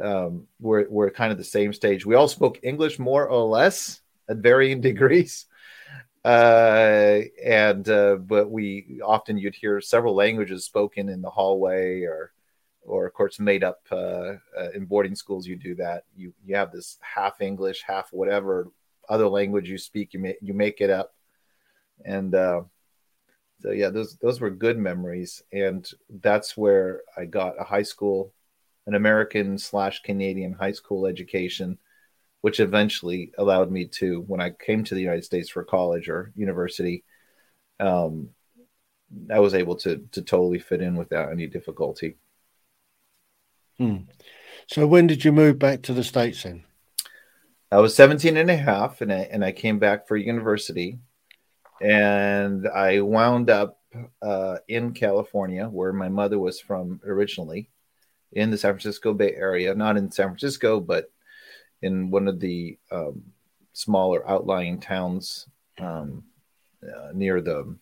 [0.00, 2.06] um, we're, we're kind of the same stage.
[2.06, 5.46] We all spoke English more or less at varying degrees.
[6.24, 12.32] Uh, and, uh, but we often you'd hear several languages spoken in the hallway or,
[12.84, 16.56] or of course made up uh, uh, in boarding schools you do that you you
[16.56, 18.68] have this half english half whatever
[19.08, 21.14] other language you speak you make you make it up
[22.04, 22.62] and uh,
[23.60, 28.32] so yeah those those were good memories and that's where i got a high school
[28.86, 31.78] an American slash Canadian high school education,
[32.40, 36.32] which eventually allowed me to, when I came to the United States for college or
[36.34, 37.04] university,
[37.80, 38.30] um,
[39.30, 42.16] I was able to to totally fit in without any difficulty.
[43.78, 43.96] Hmm.
[44.66, 46.64] So when did you move back to the States then?
[47.70, 50.98] I was 17 and a half and I, and I came back for university
[51.80, 53.80] and I wound up
[54.20, 57.70] uh, in California where my mother was from originally
[58.32, 61.10] in the San Francisco Bay Area, not in San Francisco, but
[61.82, 63.22] in one of the um,
[63.72, 65.46] smaller outlying towns
[65.78, 66.24] um,
[66.82, 67.76] uh, near the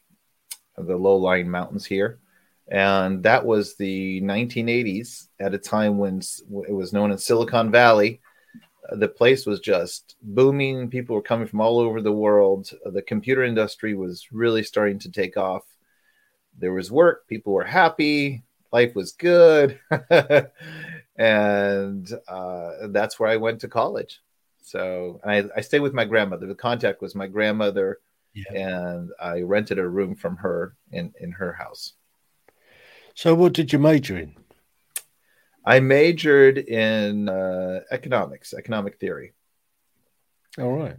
[0.78, 2.20] the low-lying mountains here.
[2.68, 6.22] And that was the 1980s at a time when
[6.66, 8.20] it was known as Silicon Valley.
[8.88, 10.88] Uh, the place was just booming.
[10.88, 12.70] People were coming from all over the world.
[12.86, 15.64] The computer industry was really starting to take off.
[16.56, 17.26] There was work.
[17.26, 19.78] People were happy life was good.
[21.16, 24.20] and uh, that's where I went to college.
[24.62, 26.46] So I, I stayed with my grandmother.
[26.46, 27.98] The contact was my grandmother,
[28.34, 28.52] yeah.
[28.54, 31.94] and I rented a room from her in, in her house.
[33.14, 34.34] So, what did you major in?
[35.64, 39.34] I majored in uh, economics, economic theory.
[40.58, 40.96] All right.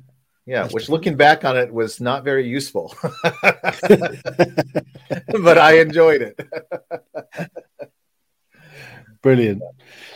[0.51, 3.33] Yeah, which looking back on it was not very useful, but
[5.57, 6.37] I enjoyed it.
[9.21, 9.61] Brilliant.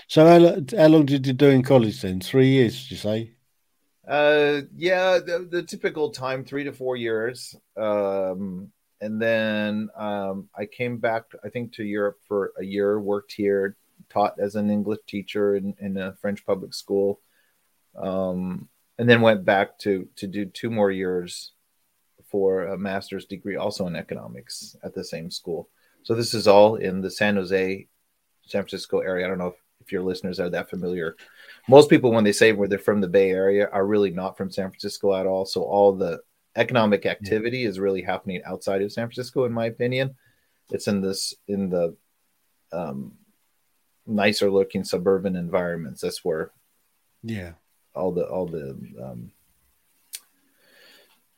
[0.10, 0.40] So, how,
[0.78, 2.20] how, long did you do in college then?
[2.20, 3.32] Three years, did you say?
[4.06, 7.56] Uh, yeah, the, the, typical time, three to four years.
[7.78, 13.00] Um, and then um, I came back, I think, to Europe for a year.
[13.00, 13.78] Worked here,
[14.10, 17.22] taught as an English teacher in, in a French public school,
[17.96, 18.68] um,
[18.98, 21.52] and then went back to to do two more years
[22.30, 25.70] for a master's degree, also in economics, at the same school.
[26.04, 27.88] So this is all in the San Jose,
[28.46, 29.26] San Francisco area.
[29.26, 31.16] I don't know if, if your listeners are that familiar.
[31.68, 34.52] Most people, when they say where they're from the Bay Area, are really not from
[34.52, 35.46] San Francisco at all.
[35.46, 36.20] So all the
[36.56, 40.16] economic activity is really happening outside of San Francisco, in my opinion.
[40.72, 41.96] It's in this in the
[42.72, 43.14] um,
[44.06, 46.02] nicer looking suburban environments.
[46.02, 46.52] That's where,
[47.24, 47.54] yeah,
[47.96, 49.32] all the all the um,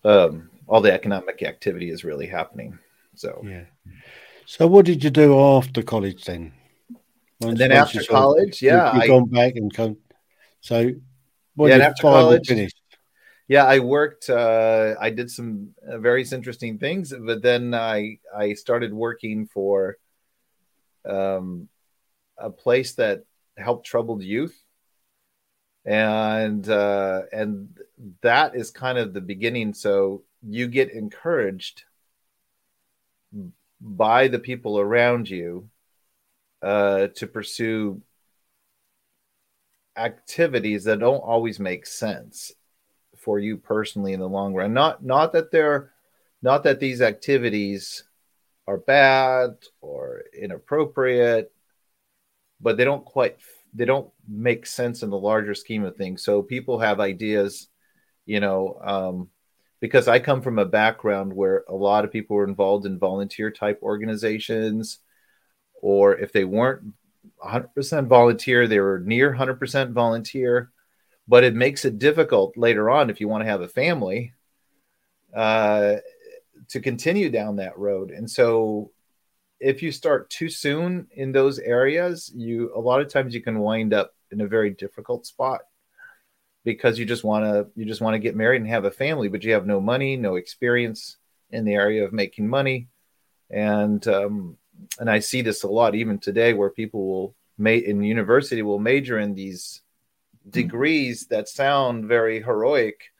[0.04, 2.78] um, all the economic activity is really happening.
[3.15, 3.65] So yeah.
[4.46, 6.54] So what did you do after college then?
[7.41, 9.98] Once, then after college, yeah, you, have gone back and come.
[10.62, 10.93] So
[11.58, 12.80] yeah, after college, finished?
[13.48, 14.30] yeah, I worked.
[14.30, 19.98] Uh, I did some uh, various interesting things, but then I I started working for
[21.06, 21.70] um,
[22.38, 23.24] a place that
[23.58, 24.58] helped troubled youth,
[25.88, 27.69] and uh, and
[28.21, 29.73] that is kind of the beginning.
[29.73, 31.86] So you get encouraged
[33.80, 35.69] by the people around you
[36.62, 38.02] uh, to pursue
[39.95, 42.52] activities that don't always make sense
[43.15, 44.73] for you personally in the long run.
[44.73, 45.93] Not not that they're
[46.41, 48.04] not that these activities
[48.67, 51.54] are bad or inappropriate,
[52.60, 53.38] but they don't quite
[53.73, 56.23] they don't make sense in the larger scheme of things.
[56.23, 57.67] So people have ideas,
[58.25, 59.30] you know, um,
[59.80, 63.51] because I come from a background where a lot of people were involved in volunteer
[63.51, 64.99] type organizations,
[65.82, 66.93] or if they weren't
[67.43, 70.71] 100% volunteer, they were near 100% volunteer.
[71.27, 74.34] But it makes it difficult later on if you want to have a family
[75.36, 75.95] uh,
[76.69, 78.12] to continue down that road.
[78.12, 78.91] And so,
[79.60, 83.60] if you start too soon in those areas, you a lot of times you can
[83.60, 85.62] wind up in a very difficult spot
[86.67, 89.30] because you just want to you just want to get married and have a family
[89.30, 91.15] but you have no money no experience
[91.50, 92.89] in the area of making money
[93.50, 94.58] and um,
[95.00, 98.80] and i see this a lot even today where people will mate in university will
[98.80, 99.82] major in these
[100.50, 103.12] degrees that sound very heroic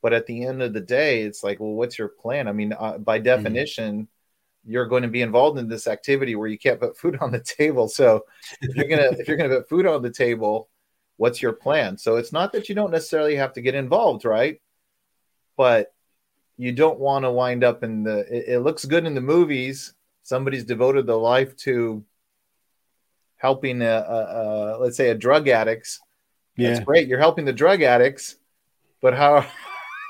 [0.00, 2.72] but at the end of the day it's like well what's your plan i mean
[2.72, 3.24] uh, by mm-hmm.
[3.24, 4.15] definition mm-hmm.
[4.66, 7.40] You're going to be involved in this activity where you can't put food on the
[7.40, 7.88] table.
[7.88, 8.24] So
[8.60, 10.68] if you're gonna if you're gonna put food on the table
[11.18, 11.96] what's your plan?
[11.96, 14.60] So it's not that you don't necessarily have to get involved right?
[15.56, 15.94] But
[16.58, 19.94] you don't want to wind up in the it, it, looks good in the movies.
[20.22, 22.04] Somebody's devoted their life to
[23.36, 26.00] helping a, a, a let's say a drug addicts.
[26.56, 26.70] Yeah.
[26.70, 27.08] that's great.
[27.08, 28.36] You're helping the drug addicts
[29.00, 29.46] but how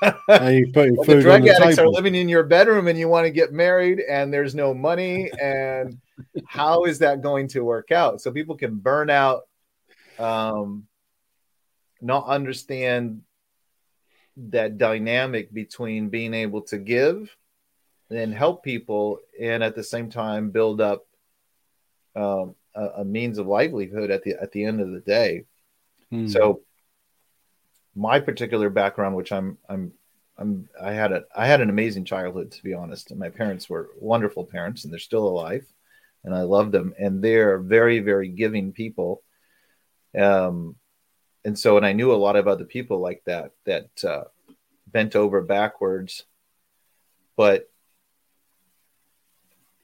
[0.51, 1.89] you put your the drug the addicts table.
[1.89, 5.31] are living in your bedroom and you want to get married and there's no money
[5.41, 5.97] and
[6.45, 9.43] how is that going to work out so people can burn out
[10.19, 10.87] um,
[12.01, 13.21] not understand
[14.37, 17.35] that dynamic between being able to give
[18.09, 21.05] and help people and at the same time build up
[22.15, 25.43] um, a, a, means of livelihood at the at the end of the day
[26.11, 26.27] hmm.
[26.27, 26.61] so
[27.97, 29.91] my particular background which i'm i'm
[30.37, 33.09] i'm i had a i had an amazing childhood to be honest.
[33.09, 35.65] And my parents were wonderful parents and they're still alive
[36.23, 36.93] and i love them.
[36.99, 39.23] And they're very very giving people.
[40.17, 40.75] Um
[41.43, 44.25] and so and i knew a lot of other people like that that uh,
[44.85, 46.23] bent over backwards.
[47.35, 47.69] But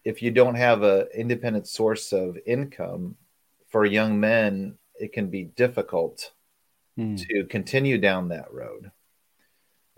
[0.06, 3.15] if you don't have an independent source of income
[3.69, 6.32] for young men it can be difficult
[6.97, 7.17] mm.
[7.27, 8.91] to continue down that road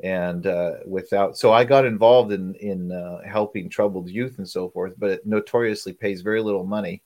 [0.03, 4.69] and uh, without so i got involved in in uh, helping troubled youth and so
[4.69, 7.01] forth but it notoriously pays very little money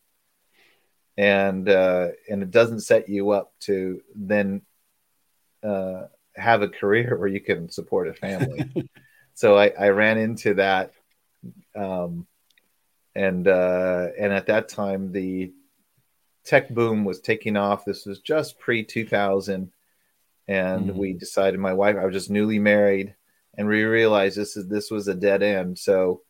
[1.19, 4.61] and uh, and it doesn't set you up to then
[5.61, 8.71] uh, have a career where you can support a family.
[9.33, 10.93] so I, I, ran into that,
[11.75, 12.25] um,
[13.15, 15.51] and uh, and at that time the
[16.45, 17.83] tech boom was taking off.
[17.83, 19.71] This was just pre two thousand,
[20.49, 20.97] and mm-hmm.
[20.97, 21.59] we decided.
[21.59, 23.15] My wife, I was just newly married,
[23.55, 25.77] and we realized this is this was a dead end.
[25.77, 26.23] So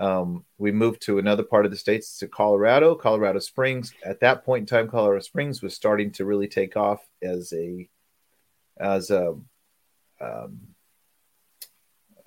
[0.00, 3.94] um, we moved to another part of the states to Colorado, Colorado Springs.
[4.04, 7.88] At that point in time, Colorado Springs was starting to really take off as a
[8.78, 9.36] as a
[10.20, 10.60] um,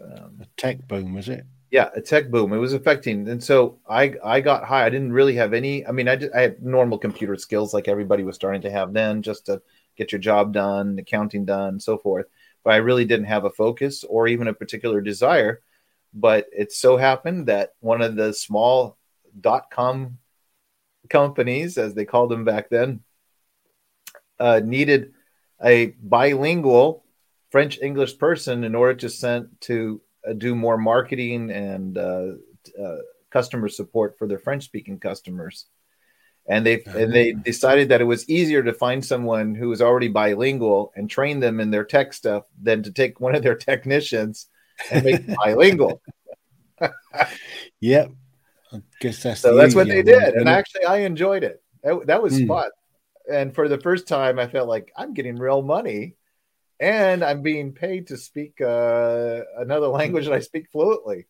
[0.02, 1.46] um, a tech boom, was it?
[1.70, 2.54] Yeah, a tech boom.
[2.54, 4.86] It was affecting, and so I I got high.
[4.86, 5.86] I didn't really have any.
[5.86, 9.22] I mean, I I had normal computer skills like everybody was starting to have then,
[9.22, 9.62] just to
[9.98, 12.28] get your job done, accounting done, so forth.
[12.64, 15.62] But I really didn't have a focus or even a particular desire
[16.14, 18.98] but it so happened that one of the small
[19.40, 20.20] dot com
[21.10, 23.02] companies, as they called them back then,
[24.40, 25.14] uh, needed
[25.64, 27.04] a bilingual
[27.50, 32.32] French English person in order to send to uh, do more marketing and uh,
[32.82, 32.98] uh
[33.30, 35.66] customer support for their French speaking customers.
[36.48, 40.10] And they and they decided that it was easier to find someone who was already
[40.10, 44.48] bilingual and train them in their tech stuff than to take one of their technicians
[44.92, 46.02] and make bilingual.
[47.80, 48.12] yep.
[48.74, 50.22] I guess that's so that's what they did.
[50.22, 51.62] One, and actually I enjoyed it.
[51.84, 52.48] That, that was mm.
[52.48, 52.70] fun.
[53.32, 56.16] And for the first time I felt like I'm getting real money
[56.80, 61.28] and I'm being paid to speak uh, another language that I speak fluently.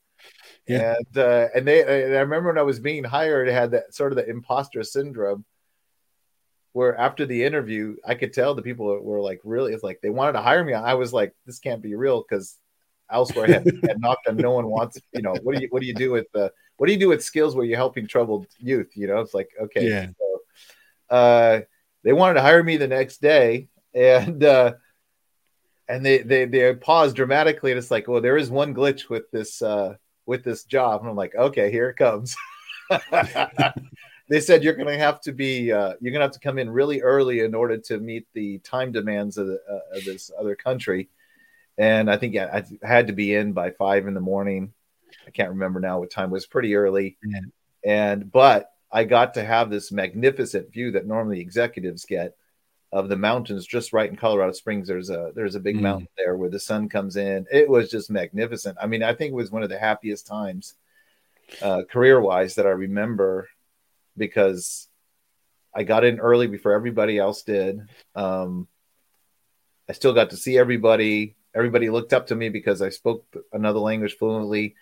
[0.67, 0.95] Yeah.
[0.97, 3.93] And uh, and they and I remember when I was being hired, it had that
[3.93, 5.45] sort of the imposter syndrome
[6.73, 10.09] where after the interview, I could tell the people were like really it's like they
[10.09, 10.73] wanted to hire me.
[10.73, 12.57] I was like, this can't be real because
[13.11, 15.87] elsewhere had, had knocked on no one wants, you know, what do you what do
[15.87, 18.91] you do with the what do you do with skills where you're helping troubled youth?
[18.95, 19.87] You know, it's like, okay.
[19.87, 20.07] Yeah.
[20.17, 21.61] So, uh,
[22.03, 24.73] they wanted to hire me the next day and uh
[25.87, 29.29] and they they they paused dramatically and it's like, well, there is one glitch with
[29.31, 29.95] this uh
[30.25, 31.01] with this job.
[31.01, 32.35] And I'm like, okay, here it comes.
[34.29, 36.57] they said you're going to have to be uh, you're going to have to come
[36.57, 40.31] in really early in order to meet the time demands of, the, uh, of this
[40.39, 41.09] other country
[41.77, 44.71] and i think i had to be in by five in the morning
[45.27, 47.39] i can't remember now what time it was pretty early yeah.
[47.85, 52.35] and but i got to have this magnificent view that normally executives get
[52.93, 54.87] of the mountains just right in Colorado Springs.
[54.87, 55.81] There's a there's a big mm.
[55.81, 57.47] mountain there where the sun comes in.
[57.51, 58.77] It was just magnificent.
[58.79, 60.75] I mean, I think it was one of the happiest times
[61.61, 63.49] uh, career wise that I remember
[64.15, 64.87] because
[65.73, 67.81] I got in early before everybody else did.
[68.13, 68.67] Um,
[69.89, 71.35] I still got to see everybody.
[71.55, 74.75] Everybody looked up to me because I spoke another language fluently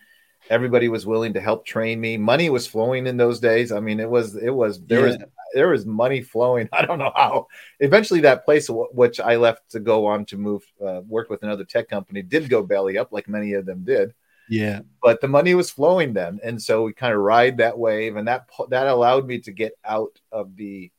[0.49, 2.17] everybody was willing to help train me.
[2.17, 3.71] Money was flowing in those days.
[3.71, 5.05] I mean it was it was there yeah.
[5.05, 5.17] was
[5.53, 6.69] there was money flowing.
[6.73, 7.47] I don't know how.
[7.79, 11.65] Eventually that place which i left to go on to move uh, work with another
[11.65, 14.13] tech company did go belly up like many of them did.
[14.49, 14.81] Yeah.
[15.01, 16.39] But the money was flowing then.
[16.43, 19.73] And so we kind of ride that wave and that that allowed me to get
[19.85, 20.91] out of the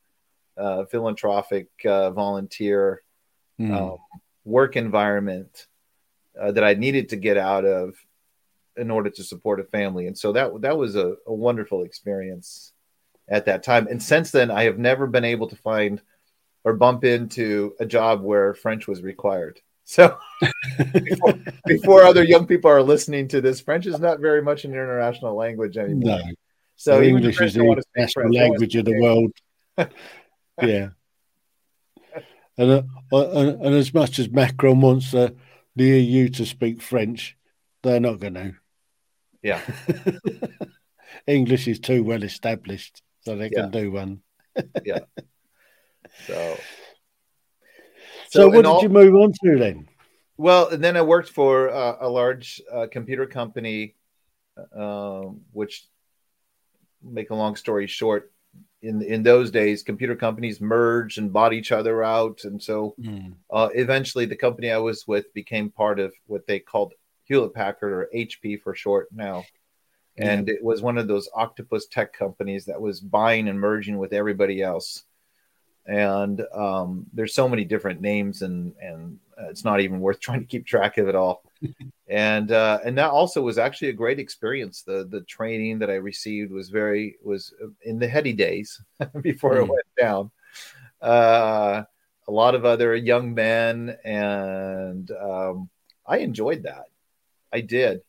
[0.56, 3.02] uh, philanthropic uh, volunteer
[3.60, 3.74] mm.
[3.74, 3.98] um,
[4.44, 5.66] work environment
[6.40, 7.94] uh, that i needed to get out of
[8.76, 10.06] in order to support a family.
[10.06, 12.72] And so that that was a, a wonderful experience
[13.28, 13.86] at that time.
[13.88, 16.00] And since then, I have never been able to find
[16.64, 19.60] or bump into a job where French was required.
[19.84, 20.16] So
[20.92, 21.34] before,
[21.66, 25.34] before, other young people are listening to this, French is not very much an international
[25.34, 26.18] language anymore.
[26.18, 26.32] No.
[26.76, 29.32] So English is the national language of the world.
[30.62, 30.90] yeah.
[32.56, 35.34] And, uh, and, and as much as Macron wants the
[35.76, 37.36] EU to speak French,
[37.82, 38.54] they're not going to.
[39.42, 39.60] Yeah.
[41.26, 43.62] English is too well established, so they yeah.
[43.62, 44.22] can do one.
[44.84, 45.00] yeah.
[46.26, 46.56] So,
[48.28, 49.88] so, so what did all, you move on to then?
[50.36, 53.94] Well, and then I worked for uh, a large uh, computer company,
[54.76, 55.22] uh,
[55.52, 55.86] which,
[57.02, 58.32] make a long story short,
[58.82, 63.34] in in those days, computer companies merged and bought each other out, and so mm.
[63.52, 66.94] eventually, the company I was with became part of what they called
[67.32, 69.46] Hewlett Packard or HP for short now.
[70.18, 70.54] And yeah.
[70.54, 74.60] it was one of those octopus tech companies that was buying and merging with everybody
[74.60, 75.04] else.
[75.86, 79.18] And um, there's so many different names, and and
[79.48, 81.42] it's not even worth trying to keep track of it all.
[82.06, 84.82] and uh, and that also was actually a great experience.
[84.82, 88.78] The the training that I received was very was in the heady days
[89.22, 89.62] before mm.
[89.62, 90.30] it went down.
[91.00, 91.84] Uh,
[92.28, 95.70] a lot of other young men, and um,
[96.06, 96.84] I enjoyed that.
[97.52, 98.02] I did.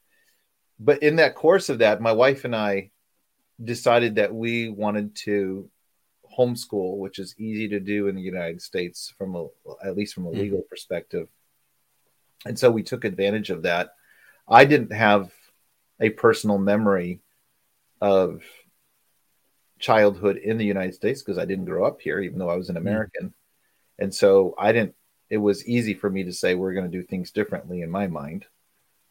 [0.79, 2.91] But in that course of that, my wife and I
[3.63, 5.69] decided that we wanted to
[6.37, 9.47] homeschool, which is easy to do in the United States from a,
[9.83, 10.69] at least from a legal mm-hmm.
[10.69, 11.27] perspective.
[12.45, 13.93] And so we took advantage of that.
[14.47, 15.31] I didn't have
[15.99, 17.21] a personal memory
[18.01, 18.43] of
[19.79, 22.69] childhood in the United States because I didn't grow up here, even though I was
[22.69, 22.87] an mm-hmm.
[22.87, 23.27] American.
[23.27, 24.03] Mm-hmm.
[24.03, 24.95] And so I didn't,
[25.29, 28.07] it was easy for me to say we're going to do things differently in my
[28.07, 28.45] mind.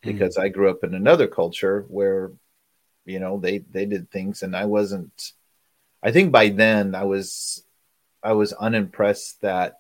[0.02, 0.12] Mm-hmm.
[0.12, 0.44] because mm-hmm.
[0.44, 2.32] I grew up in another culture where,
[3.04, 5.32] you know, they they did things, and I wasn't.
[6.02, 7.64] I think by then I was,
[8.22, 9.78] I was unimpressed that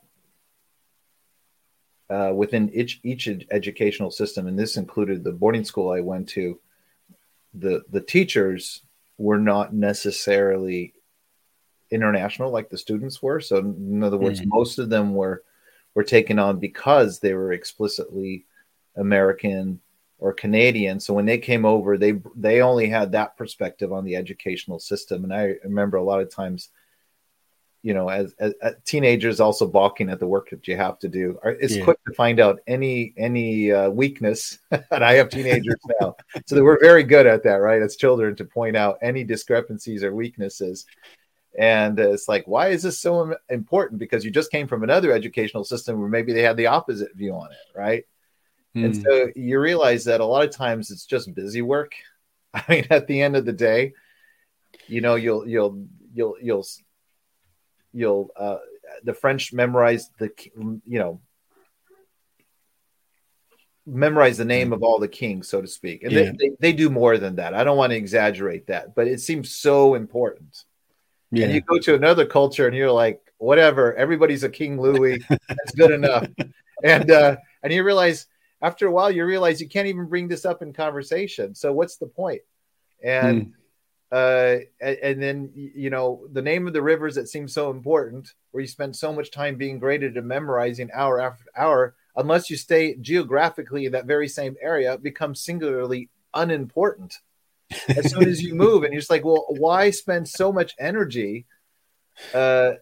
[2.08, 6.60] uh, within each each educational system, and this included the boarding school I went to,
[7.54, 8.82] the the teachers
[9.18, 10.94] were not necessarily
[11.90, 13.40] international like the students were.
[13.40, 14.50] So in other words, mm-hmm.
[14.50, 15.42] most of them were
[15.94, 18.46] were taken on because they were explicitly
[18.96, 19.80] American
[20.22, 21.00] or Canadian.
[21.00, 25.24] So when they came over, they they only had that perspective on the educational system.
[25.24, 26.68] And I remember a lot of times,
[27.82, 31.08] you know, as, as, as teenagers also balking at the work that you have to
[31.08, 31.40] do.
[31.44, 31.82] It's yeah.
[31.82, 34.60] quick to find out any any uh, weakness.
[34.70, 36.14] and I have teenagers now,
[36.46, 37.82] so that we're very good at that, right?
[37.82, 40.86] As children, to point out any discrepancies or weaknesses.
[41.58, 43.98] And it's like, why is this so important?
[43.98, 47.34] Because you just came from another educational system where maybe they had the opposite view
[47.34, 48.04] on it, right?
[48.76, 48.84] Mm.
[48.84, 49.02] And hmm.
[49.02, 51.92] so you realize that a lot of times it's just busy work.
[52.54, 53.92] I mean, at the end of the day,
[54.86, 56.66] you know, you'll you'll you'll you'll
[57.92, 58.58] you'll uh,
[59.04, 61.20] the French memorize the you know
[63.86, 66.22] memorize the name of all the kings, so to speak, and yeah.
[66.22, 67.54] they, they, they do more than that.
[67.54, 70.64] I don't want to exaggerate that, but it seems so important.
[71.30, 71.46] Yeah.
[71.46, 75.18] And you go to another culture and you're like, whatever, everybody's a King Louis.
[75.28, 76.26] That's good enough.
[76.84, 78.26] And uh, and you realize
[78.62, 81.54] after a while you realize you can't even bring this up in conversation.
[81.54, 82.42] So what's the point?
[83.04, 83.52] And
[84.12, 84.60] mm.
[84.60, 88.60] uh and, then you know the name of the rivers that seem so important where
[88.60, 92.94] you spend so much time being graded and memorizing hour after hour unless you stay
[92.96, 97.18] geographically in that very same area becomes singularly unimportant.
[97.88, 101.46] As soon as you move and you're just like well why spend so much energy
[102.32, 102.72] uh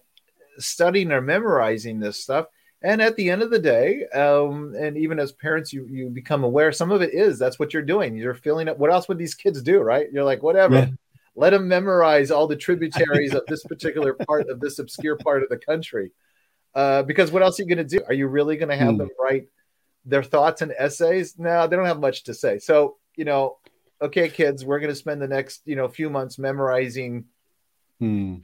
[0.58, 2.46] studying or memorizing this stuff
[2.82, 6.44] and at the end of the day, um, and even as parents, you you become
[6.44, 8.16] aware some of it is that's what you're doing.
[8.16, 8.78] You're filling up.
[8.78, 10.10] What else would these kids do, right?
[10.10, 10.74] You're like, whatever.
[10.76, 10.88] Yeah.
[11.36, 15.48] Let them memorize all the tributaries of this particular part of this obscure part of
[15.48, 16.10] the country.
[16.74, 18.04] Uh, because what else are you going to do?
[18.06, 18.98] Are you really going to have hmm.
[18.98, 19.48] them write
[20.04, 21.38] their thoughts and essays?
[21.38, 22.58] No, they don't have much to say.
[22.58, 23.58] So you know,
[24.00, 27.26] okay, kids, we're going to spend the next you know few months memorizing
[27.98, 28.36] hmm.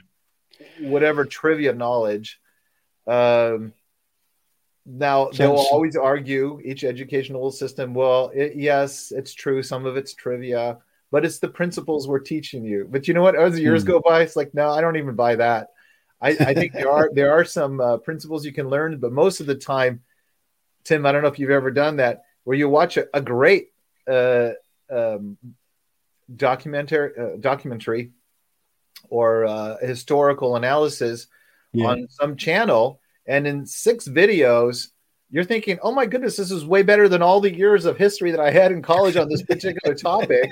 [0.80, 2.38] whatever trivia knowledge.
[3.06, 3.72] Um,
[4.86, 7.92] now they will always argue each educational system.
[7.92, 9.62] Well, it, yes, it's true.
[9.62, 10.78] Some of it's trivia,
[11.10, 12.86] but it's the principles we're teaching you.
[12.88, 13.36] But you know what?
[13.36, 13.88] As the years mm.
[13.88, 15.70] go by, it's like no, I don't even buy that.
[16.22, 19.40] I, I think there are there are some uh, principles you can learn, but most
[19.40, 20.02] of the time,
[20.84, 23.72] Tim, I don't know if you've ever done that, where you watch a, a great
[24.06, 24.50] uh,
[24.88, 25.36] um,
[26.34, 28.12] documentary uh, documentary
[29.08, 31.26] or uh, historical analysis
[31.72, 31.86] yeah.
[31.86, 34.88] on some channel and in six videos,
[35.30, 38.30] you're thinking, oh my goodness, this is way better than all the years of history
[38.30, 40.50] that I had in college on this particular topic.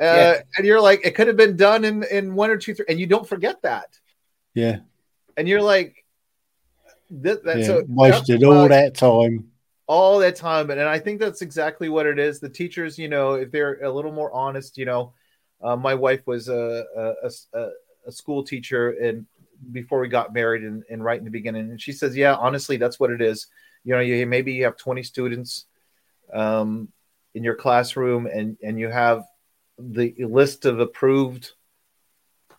[0.00, 0.40] Uh, yeah.
[0.56, 3.00] And you're like, it could have been done in, in one or two, three, and
[3.00, 3.98] you don't forget that.
[4.54, 4.80] Yeah.
[5.36, 6.04] And you're like,
[7.10, 9.50] that, that's yeah, wasted all that time.
[9.86, 10.70] All that time.
[10.70, 12.40] And, and I think that's exactly what it is.
[12.40, 15.14] The teachers, you know, if they're a little more honest, you know,
[15.62, 17.68] uh, my wife was a, a, a,
[18.06, 19.26] a school teacher and
[19.70, 21.70] before we got married and, and right in the beginning.
[21.70, 23.46] And she says, yeah, honestly, that's what it is.
[23.84, 25.66] You know, you maybe you have 20 students
[26.32, 26.88] um,
[27.34, 29.24] in your classroom and, and you have
[29.78, 31.52] the list of approved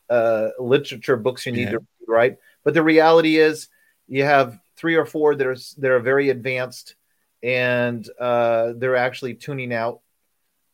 [0.09, 1.71] uh, literature books you need yeah.
[1.71, 2.37] to read, right?
[2.63, 3.67] But the reality is
[4.07, 6.95] you have three or four that are, that are very advanced
[7.41, 10.01] and uh, they're actually tuning out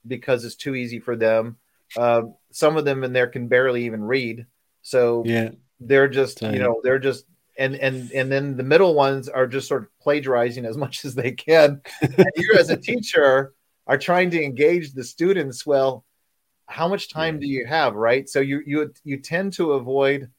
[0.07, 1.57] because it's too easy for them.
[1.97, 4.45] Uh, some of them in there can barely even read.
[4.81, 7.25] So yeah, they're just you know they're just
[7.57, 11.15] and and and then the middle ones are just sort of plagiarizing as much as
[11.15, 11.81] they can.
[12.01, 13.53] and you as a teacher
[13.87, 15.65] are trying to engage the students.
[15.65, 16.05] Well,
[16.67, 18.27] how much time do you have, right?
[18.29, 20.29] So you you you tend to avoid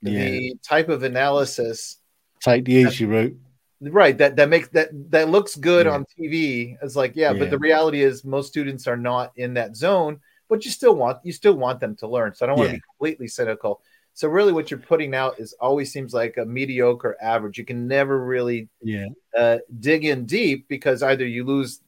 [0.00, 0.24] yeah.
[0.24, 1.98] the type of analysis.
[2.40, 3.36] Take the easy route.
[3.80, 4.16] Right.
[4.16, 5.92] That that makes that that looks good yeah.
[5.92, 6.76] on TV.
[6.82, 10.20] It's like, yeah, yeah, but the reality is most students are not in that zone,
[10.48, 12.34] but you still want you still want them to learn.
[12.34, 13.82] So I don't want to be completely cynical.
[14.14, 17.58] So really, what you're putting out is always seems like a mediocre average.
[17.58, 19.06] You can never really yeah
[19.36, 21.80] uh, dig in deep because either you lose,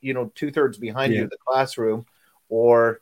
[0.00, 1.18] you know, two thirds behind yeah.
[1.18, 2.04] you in the classroom,
[2.48, 3.00] or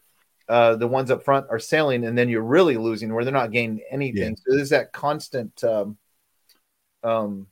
[0.48, 3.50] uh, the ones up front are sailing, and then you're really losing where they're not
[3.50, 4.30] gaining anything.
[4.30, 4.36] Yeah.
[4.36, 5.64] So there's that constant.
[5.64, 5.98] Um,
[7.02, 7.48] um,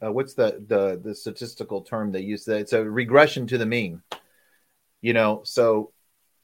[0.00, 2.44] uh, what's the, the the statistical term they use?
[2.44, 4.02] That it's a regression to the mean.
[5.00, 5.92] You know, so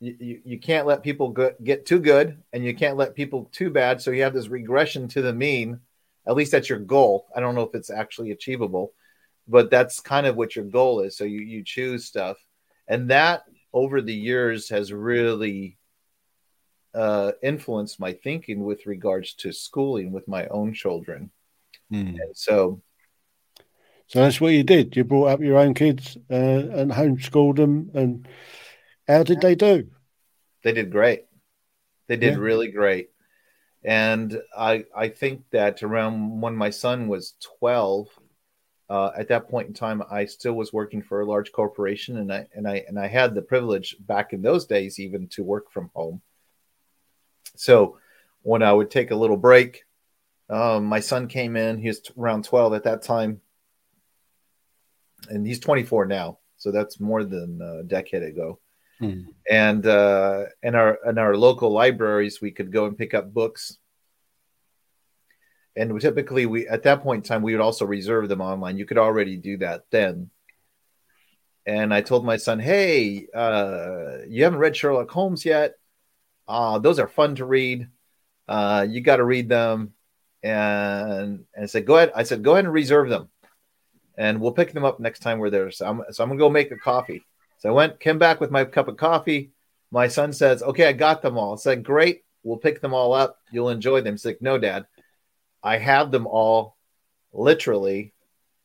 [0.00, 3.70] you, you can't let people go, get too good and you can't let people too
[3.70, 4.00] bad.
[4.00, 5.80] So you have this regression to the mean.
[6.26, 7.26] At least that's your goal.
[7.34, 8.92] I don't know if it's actually achievable,
[9.48, 11.16] but that's kind of what your goal is.
[11.16, 12.36] So you, you choose stuff.
[12.86, 13.42] And that
[13.72, 15.78] over the years has really
[16.94, 21.30] uh, influenced my thinking with regards to schooling with my own children.
[21.92, 22.20] Mm.
[22.20, 22.82] And so,
[24.06, 24.96] so that's what you did.
[24.96, 28.28] You brought up your own kids uh, and homeschooled them and
[29.08, 29.88] how did they do?
[30.62, 31.24] They did great.
[32.08, 32.40] They did yeah.
[32.40, 33.10] really great.
[33.84, 38.08] And I I think that around when my son was 12,
[38.90, 42.32] Uh, at that point in time, I still was working for a large corporation, and
[42.32, 45.70] I and I and I had the privilege back in those days even to work
[45.70, 46.22] from home.
[47.56, 47.98] So
[48.42, 49.84] when I would take a little break,
[50.48, 51.78] um, my son came in.
[51.78, 53.42] He was around twelve at that time,
[55.28, 56.38] and he's twenty four now.
[56.56, 58.58] So that's more than a decade ago.
[59.00, 59.22] Hmm.
[59.48, 63.78] And uh, in our in our local libraries, we could go and pick up books.
[65.76, 68.78] And typically we at that point in time we would also reserve them online.
[68.78, 70.30] You could already do that then.
[71.66, 75.74] And i told my son hey uh, you haven't read sherlock holmes yet?
[76.48, 77.88] Uh, those are fun to read.
[78.48, 79.92] Uh, you got to read them.
[80.42, 83.28] And, and i said go ahead i said go ahead and reserve them.
[84.16, 85.70] And we'll pick them up next time we're there.
[85.70, 87.24] So i'm, so I'm gonna go make a coffee
[87.58, 89.50] so i went came back with my cup of coffee
[89.90, 93.12] my son says okay i got them all i said great we'll pick them all
[93.12, 94.86] up you'll enjoy them he's like no dad
[95.62, 96.76] I have them all
[97.32, 98.12] literally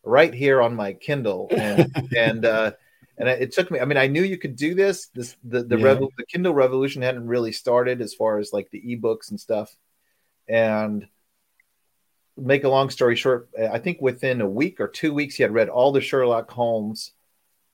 [0.04, 2.72] right here on my Kindle, and and uh,
[3.18, 3.80] and it took me.
[3.80, 5.08] I mean, I knew you could do this.
[5.08, 5.94] This the the, yeah.
[5.96, 9.76] the Kindle revolution hadn't really started as far as like the ebooks and stuff,
[10.48, 11.08] and
[12.36, 15.54] make a long story short, I think within a week or two weeks, he had
[15.54, 17.12] read all the Sherlock Holmes,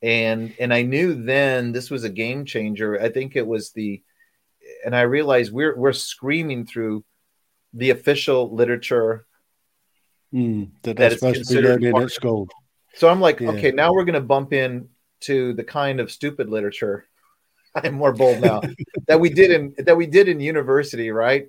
[0.01, 3.01] and and I knew then this was a game changer.
[3.01, 4.01] I think it was the,
[4.85, 7.03] and I realized we're we're screaming through
[7.73, 9.25] the official literature
[10.33, 12.47] mm, that, they're supposed to be learning at school.
[12.95, 13.51] So I'm like, yeah.
[13.51, 14.89] okay, now we're going to bump in
[15.21, 17.05] to the kind of stupid literature.
[17.75, 18.61] I'm more bold now
[19.07, 21.47] that we did in that we did in university, right?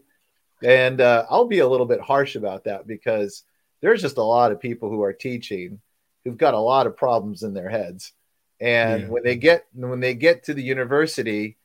[0.63, 3.45] And uh, I'll be a little bit harsh about that because
[3.81, 5.81] there's just a lot of people who are teaching
[6.25, 8.13] who've got a lot of problems in their heads,
[8.61, 9.09] and yeah.
[9.09, 11.57] when they get when they get to the university,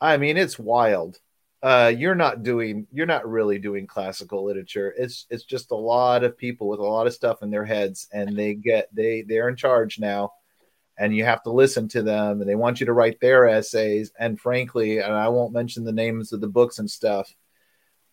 [0.00, 1.18] I mean, it's wild.
[1.62, 4.94] Uh, you're not doing you're not really doing classical literature.
[4.96, 8.08] It's it's just a lot of people with a lot of stuff in their heads
[8.12, 10.32] and they get they they're in charge now
[10.98, 14.12] and you have to listen to them and they want you to write their essays.
[14.18, 17.32] And frankly and i won't mention the names of the books and stuff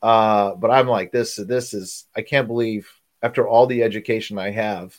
[0.01, 2.89] uh, but i'm like this this is i can't believe
[3.21, 4.95] after all the education i have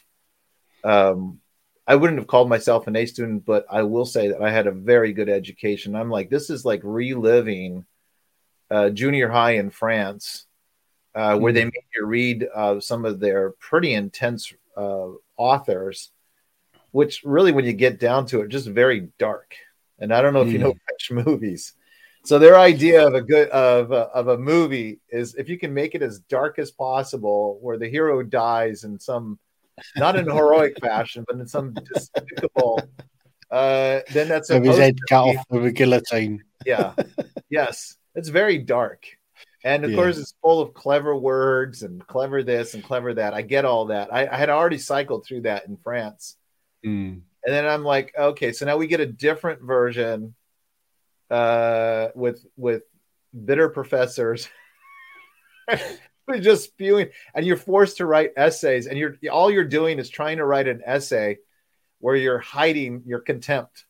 [0.84, 1.41] um,
[1.87, 4.66] i wouldn't have called myself an a student but i will say that i had
[4.66, 7.84] a very good education i'm like this is like reliving
[8.70, 10.47] uh, junior high in France,
[11.14, 11.70] uh, where they hmm.
[11.72, 16.11] make you read uh, some of their pretty intense uh, authors,
[16.91, 19.55] which really, when you get down to it, just very dark.
[19.99, 20.78] And I don't know if you know hmm.
[20.87, 21.72] French movies.
[22.24, 25.72] So their idea of a good of a, of a movie is if you can
[25.72, 29.39] make it as dark as possible, where the hero dies in some
[29.96, 32.80] not in heroic fashion, but in some despicable.
[33.50, 36.42] Uh, then that's a his head cut off with a guillotine.
[36.64, 36.94] Yeah.
[37.48, 37.96] yes.
[38.14, 39.06] It's very dark.
[39.64, 39.96] And of yeah.
[39.96, 43.34] course, it's full of clever words and clever this and clever that.
[43.34, 44.12] I get all that.
[44.12, 46.36] I, I had already cycled through that in France.
[46.84, 47.20] Mm.
[47.44, 50.34] And then I'm like, okay, so now we get a different version
[51.30, 52.82] uh, with with
[53.32, 54.48] bitter professors.
[56.40, 60.38] just spewing and you're forced to write essays and you're all you're doing is trying
[60.38, 61.38] to write an essay
[62.00, 63.86] where you're hiding your contempt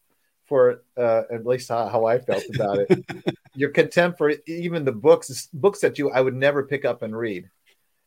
[0.46, 3.04] for uh, at least how, how I felt about it.
[3.54, 7.16] Your contempt for even the books, books that you I would never pick up and
[7.16, 7.48] read,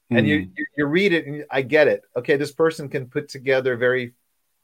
[0.09, 0.29] and mm.
[0.29, 0.51] you, hmm.
[0.77, 2.03] you, read it and I get it.
[2.15, 4.13] Okay, this person can put together very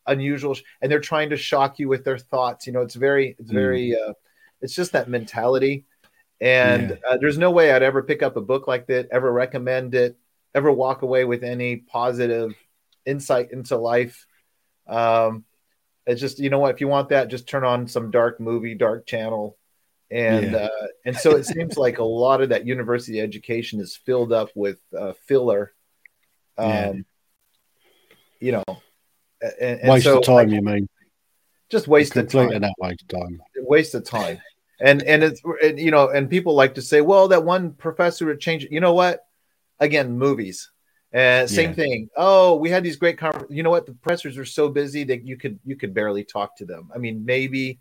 [0.05, 2.67] unusual, and they're trying to shock you with their thoughts.
[2.67, 3.55] You know, it's very it's mm.
[3.55, 4.13] very uh,
[4.61, 5.85] it's just that mentality.
[6.41, 6.95] And yeah.
[7.09, 10.17] uh, there's no way I'd ever pick up a book like that, ever recommend it,
[10.53, 12.53] ever walk away with any positive
[13.05, 14.25] insight into life.
[14.87, 15.45] Um,
[16.05, 18.75] it's just you know what if you want that, just turn on some dark movie,
[18.75, 19.57] dark channel,
[20.11, 20.57] and yeah.
[20.57, 24.49] uh, and so it seems like a lot of that university education is filled up
[24.55, 25.73] with uh, filler.
[26.57, 26.93] Um, yeah.
[28.39, 28.63] You know,
[29.59, 30.49] and, and waste so, of time.
[30.49, 30.87] you mean?
[31.69, 32.49] Just waste of time.
[32.61, 33.41] That waste of time.
[33.57, 34.39] Waste of time.
[34.79, 38.25] And and it's and, you know, and people like to say, well, that one professor
[38.27, 38.67] would change.
[38.69, 39.25] You know what?
[39.79, 40.71] Again, movies
[41.11, 41.75] and same yeah.
[41.75, 42.09] thing.
[42.17, 43.55] Oh, we had these great conversations.
[43.55, 43.85] You know what?
[43.85, 46.91] The professors are so busy that you could you could barely talk to them.
[46.93, 47.79] I mean, maybe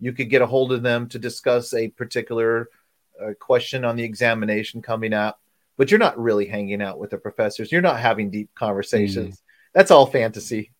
[0.00, 2.68] you could get a hold of them to discuss a particular
[3.22, 5.40] uh, question on the examination coming up,
[5.78, 7.72] but you're not really hanging out with the professors.
[7.72, 9.36] You're not having deep conversations.
[9.36, 9.42] Mm.
[9.72, 10.72] That's all fantasy.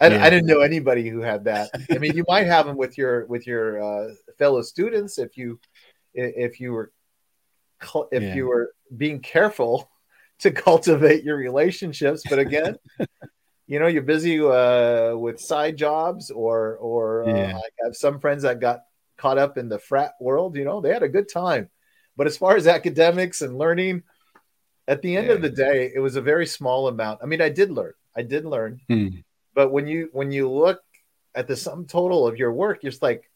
[0.00, 0.24] I, yeah.
[0.24, 1.70] I, didn't know anybody who had that.
[1.90, 5.60] I mean, you might have them with your with your uh, fellow students if you
[6.14, 6.92] if you were
[8.10, 8.34] if yeah.
[8.34, 9.90] you were being careful
[10.40, 12.22] to cultivate your relationships.
[12.28, 12.76] But again,
[13.66, 17.52] you know, you're busy uh, with side jobs, or or uh.
[17.54, 18.80] I have some friends that got
[19.16, 20.56] caught up in the frat world.
[20.56, 21.68] You know, they had a good time.
[22.16, 24.02] But as far as academics and learning,
[24.88, 25.34] at the end yeah.
[25.34, 27.20] of the day, it was a very small amount.
[27.22, 27.92] I mean, I did learn.
[28.16, 28.80] I did learn.
[28.88, 29.08] Hmm.
[29.54, 30.80] But when you when you look
[31.34, 33.30] at the sum total of your work, you're just like,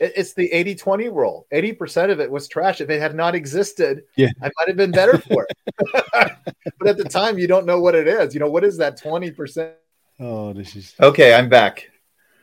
[0.00, 2.80] it's the 80 20 rule 80% of it was trash.
[2.80, 4.28] If it had not existed yeah.
[4.40, 5.56] I might have been better for it.
[6.78, 8.32] But at the time you don't know what it is.
[8.34, 9.72] You know what is that 20%
[10.20, 11.90] oh this is okay i'm back.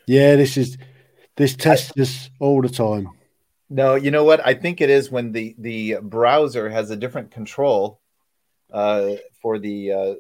[0.08, 0.78] Yeah this is
[1.38, 3.10] this tests us all the time.
[3.70, 4.46] No you know what?
[4.46, 8.02] I think it is when the the browser has a different control
[8.72, 10.14] uh, for the uh,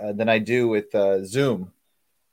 [0.00, 1.72] uh, than i do with uh, zoom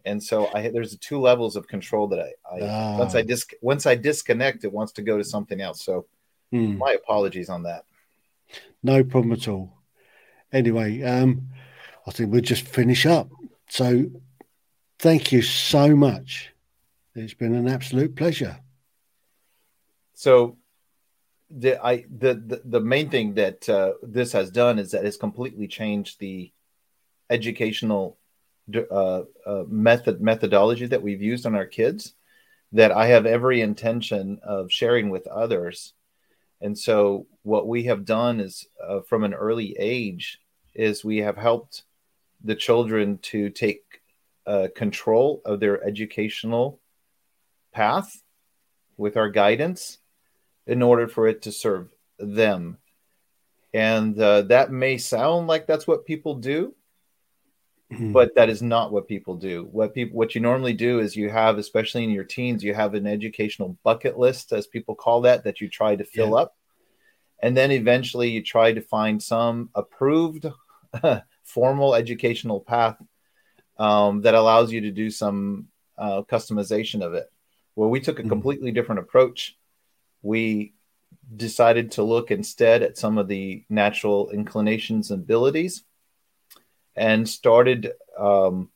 [0.06, 2.98] and so I there's two levels of control that I, I ah.
[2.98, 5.84] once I dis once I disconnect, it wants to go to something else.
[5.84, 6.06] So
[6.52, 6.78] hmm.
[6.78, 7.86] my apologies on that.
[8.82, 9.74] No problem at all.
[10.52, 11.50] Anyway, um,
[12.06, 13.30] I think we'll just finish up.
[13.70, 14.06] So
[15.00, 16.54] thank you so much.
[17.16, 18.58] It's been an absolute pleasure.
[20.14, 20.58] So
[21.50, 25.18] the I the the, the main thing that uh, this has done is that it's
[25.18, 26.52] completely changed the
[27.30, 28.18] educational
[28.92, 32.14] uh, uh, method methodology that we've used on our kids
[32.72, 35.94] that I have every intention of sharing with others.
[36.62, 40.40] And so, what we have done is uh, from an early age
[40.74, 41.84] is we have helped
[42.44, 44.02] the children to take
[44.48, 46.80] uh, control of their educational
[47.72, 48.24] path
[48.98, 50.00] with our guidance
[50.66, 52.78] in order for it to serve them.
[53.74, 56.76] And uh, that may sound like that's what people do,
[57.94, 58.12] Mm-hmm.
[58.12, 61.30] but that is not what people do what people what you normally do is you
[61.30, 65.44] have especially in your teens you have an educational bucket list as people call that
[65.44, 66.38] that you try to fill yeah.
[66.38, 66.56] up
[67.44, 70.48] and then eventually you try to find some approved
[71.44, 72.98] formal educational path
[73.78, 75.68] um, that allows you to do some
[75.98, 77.32] uh, customization of it
[77.76, 78.30] well we took a mm-hmm.
[78.30, 79.56] completely different approach
[80.24, 80.74] we
[81.36, 85.84] decided to look instead at some of the natural inclinations and abilities
[86.96, 88.70] and started um,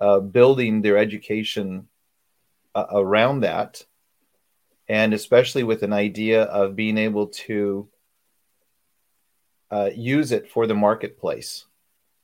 [0.00, 1.88] uh, building their education
[2.74, 3.84] uh, around that.
[4.88, 7.88] And especially with an idea of being able to
[9.70, 11.64] uh, use it for the marketplace.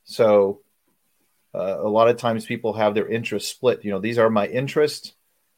[0.05, 0.61] So,
[1.55, 3.85] uh, a lot of times people have their interests split.
[3.85, 5.15] You know, these are my interests,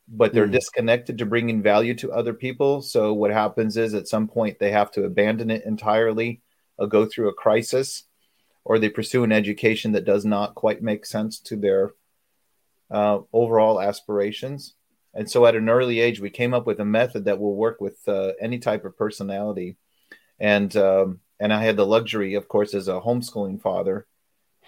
[0.08, 0.52] but they're mm.
[0.52, 2.82] disconnected to bringing value to other people.
[2.82, 6.40] So, what happens is at some point they have to abandon it entirely,
[6.78, 8.04] or go through a crisis
[8.64, 11.92] or they pursue an education that does not quite make sense to their
[12.90, 14.74] uh, overall aspirations.
[15.14, 17.80] And so at an early age, we came up with a method that will work
[17.80, 19.76] with uh, any type of personality.
[20.40, 24.06] And, um, and I had the luxury, of course, as a homeschooling father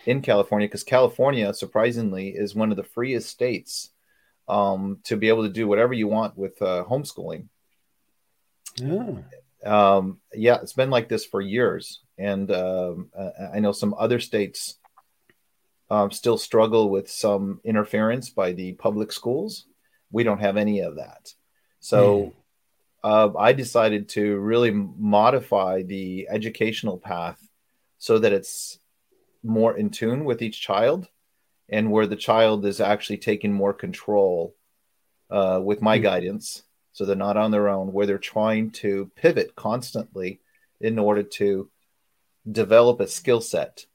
[0.05, 3.91] in California, because California, surprisingly, is one of the freest states
[4.47, 7.49] um, to be able to do whatever you want with uh, homeschooling.
[8.77, 9.23] Yeah.
[9.65, 13.11] Um, yeah, it's been like this for years and um,
[13.55, 14.79] I know some other states
[15.91, 19.67] um, still struggle with some interference by the public schools.
[20.11, 21.33] We don't have any of that.
[21.81, 22.33] So mm.
[23.05, 27.41] uh, I decided to really modify the educational path
[27.99, 28.79] so that it's
[29.43, 31.07] more in tune with each child
[31.69, 34.55] and where the child is actually taking more control
[35.31, 36.03] uh, with my mm.
[36.03, 36.63] guidance.
[36.93, 40.41] So they're not on their own, where they're trying to pivot constantly
[40.81, 41.69] in order to
[42.51, 43.87] develop a skill set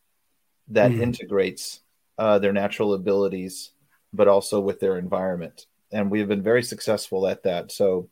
[0.70, 1.02] that mm.
[1.02, 1.82] integrates
[2.18, 3.72] uh, their natural abilities,
[4.14, 5.66] but also with their environment.
[5.92, 7.72] And we've been very successful at that.
[7.72, 8.10] So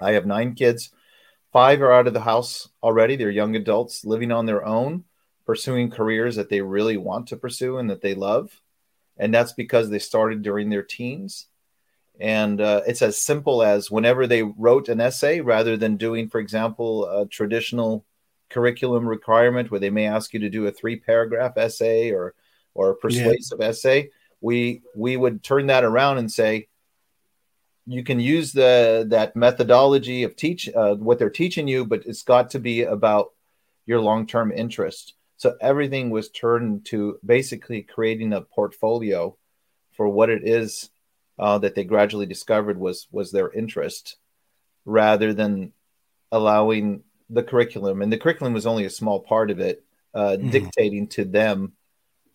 [0.00, 0.90] I have nine kids.
[1.52, 3.16] Five are out of the house already.
[3.16, 5.04] They're young adults living on their own,
[5.46, 8.60] pursuing careers that they really want to pursue and that they love.
[9.16, 11.46] And that's because they started during their teens.
[12.18, 16.40] And uh, it's as simple as whenever they wrote an essay, rather than doing, for
[16.40, 18.04] example, a traditional
[18.54, 22.34] curriculum requirement where they may ask you to do a three paragraph essay or
[22.72, 23.66] or a persuasive yeah.
[23.66, 24.08] essay
[24.40, 26.68] we we would turn that around and say
[27.86, 32.22] you can use the that methodology of teach uh, what they're teaching you but it's
[32.22, 33.32] got to be about
[33.86, 39.36] your long-term interest so everything was turned to basically creating a portfolio
[39.96, 40.90] for what it is
[41.38, 44.16] uh, that they gradually discovered was was their interest
[44.84, 45.72] rather than
[46.30, 50.50] allowing the curriculum, and the curriculum was only a small part of it, uh, mm-hmm.
[50.50, 51.72] dictating to them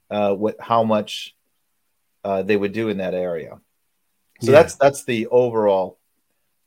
[0.09, 1.35] uh, what how much
[2.23, 3.59] uh, they would do in that area.
[4.41, 4.59] So yeah.
[4.59, 5.97] that's that's the overall.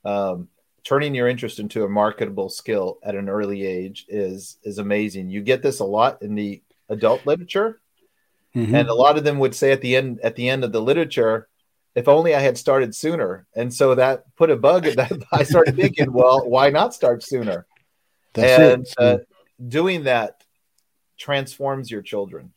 [0.04, 0.48] Um,
[0.84, 5.30] turning your interest into a marketable skill at an early age is is amazing.
[5.30, 7.80] You get this a lot in the adult literature,
[8.54, 8.74] mm-hmm.
[8.74, 10.82] and a lot of them would say at the end at the end of the
[10.82, 11.48] literature,
[11.94, 13.46] if only I had started sooner.
[13.54, 15.12] And so that put a bug in that.
[15.32, 17.66] I started thinking, well, why not start sooner?
[18.34, 19.18] That's and uh,
[19.66, 20.44] doing that
[21.18, 22.52] transforms your children.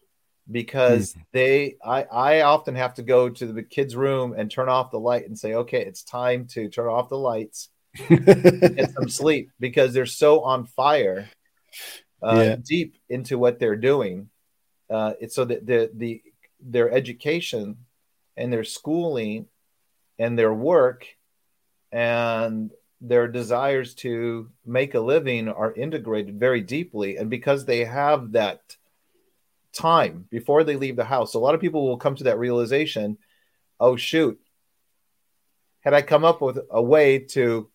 [0.51, 1.21] because mm.
[1.31, 4.99] they I, I often have to go to the kids room and turn off the
[4.99, 7.69] light and say okay it's time to turn off the lights
[8.09, 11.29] get some sleep because they're so on fire
[12.21, 12.55] uh, yeah.
[12.63, 14.29] deep into what they're doing
[14.89, 16.21] uh, so that the the
[16.59, 17.77] their education
[18.37, 19.47] and their schooling
[20.19, 21.07] and their work
[21.91, 22.71] and
[23.01, 28.77] their desires to make a living are integrated very deeply and because they have that
[29.73, 31.33] time before they leave the house.
[31.33, 33.17] A lot of people will come to that realization
[33.79, 34.39] oh, shoot,
[35.81, 37.69] had I come up with a way to,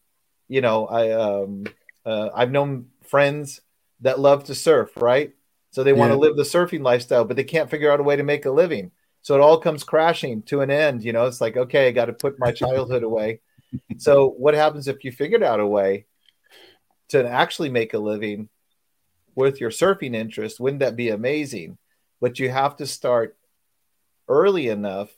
[0.48, 1.64] you know, I, um,
[2.04, 3.60] uh, I've known friends
[4.00, 5.32] that love to surf, right?
[5.70, 8.16] So they want to live the surfing lifestyle, but they can't figure out a way
[8.16, 8.90] to make a living.
[9.22, 11.04] So it all comes crashing to an end.
[11.04, 13.40] You know, it's like, okay, I got to put my childhood away.
[13.98, 16.06] So what happens if you figured out a way
[17.08, 18.48] to actually make a living
[19.34, 20.60] with your surfing interest?
[20.60, 21.78] Wouldn't that be amazing?
[22.20, 23.36] but you have to start
[24.28, 25.10] early enough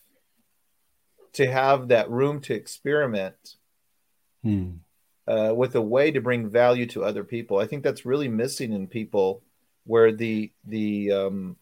[1.34, 3.57] to have that room to experiment
[4.42, 4.70] hmm.
[5.26, 7.59] uh, with a way to bring value to other people.
[7.59, 9.42] I think that's really missing in people,
[9.84, 11.57] where the the um,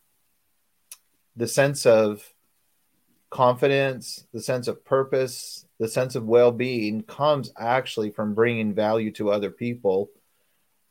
[1.36, 2.22] the sense of
[3.30, 9.10] confidence, the sense of purpose, the sense of well being comes actually from bringing value
[9.12, 10.10] to other people,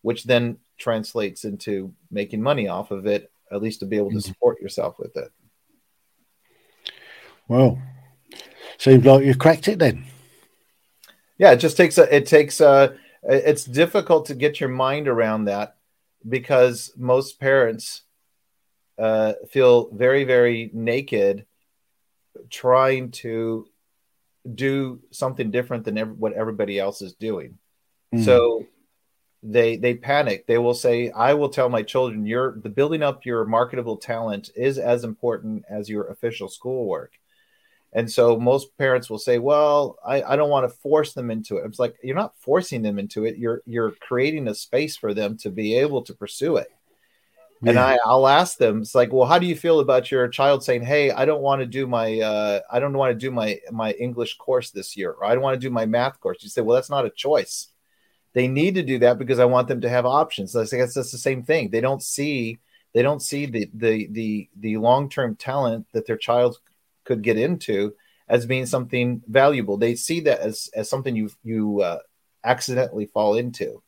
[0.02, 4.18] which then translates into making money off of it at least to be able to
[4.18, 4.24] mm.
[4.24, 5.32] support yourself with it.
[7.48, 7.80] Well,
[8.80, 10.06] seems like you've cracked it then.
[11.38, 12.14] Yeah, it just takes a.
[12.14, 12.98] It takes a.
[13.24, 15.78] It's difficult to get your mind around that
[16.28, 18.02] because most parents
[18.98, 21.46] uh, feel very, very naked
[22.50, 23.68] trying to
[24.56, 27.58] do something different than every, what everybody else is doing.
[28.14, 28.26] Mm.
[28.26, 28.66] So
[29.44, 30.48] they they panic.
[30.48, 34.50] They will say i will tell my children your the building up your marketable talent
[34.56, 37.14] is as important as your official schoolwork.
[37.92, 41.58] And so most parents will say well i, I don't want to force them into
[41.58, 41.66] it.
[41.66, 43.38] It's like you're not forcing them into it.
[43.38, 46.70] You're you're creating a space for them to be able to pursue it
[47.62, 47.70] yeah.
[47.72, 50.64] and I, i'll ask them it's like well how do you feel about your child
[50.64, 53.60] saying hey i don't want to do my uh, i don't want to do my
[53.72, 56.50] my english course this year or i don't want to do my math course you
[56.50, 57.70] say well that's not a choice
[58.34, 60.56] they need to do that because I want them to have options.
[60.56, 61.70] I guess that's the same thing.
[61.70, 62.60] They don't see
[62.94, 66.58] they don't see the the the the long term talent that their child
[67.04, 67.94] could get into
[68.28, 69.78] as being something valuable.
[69.78, 72.00] They see that as as something you you uh,
[72.44, 73.82] accidentally fall into,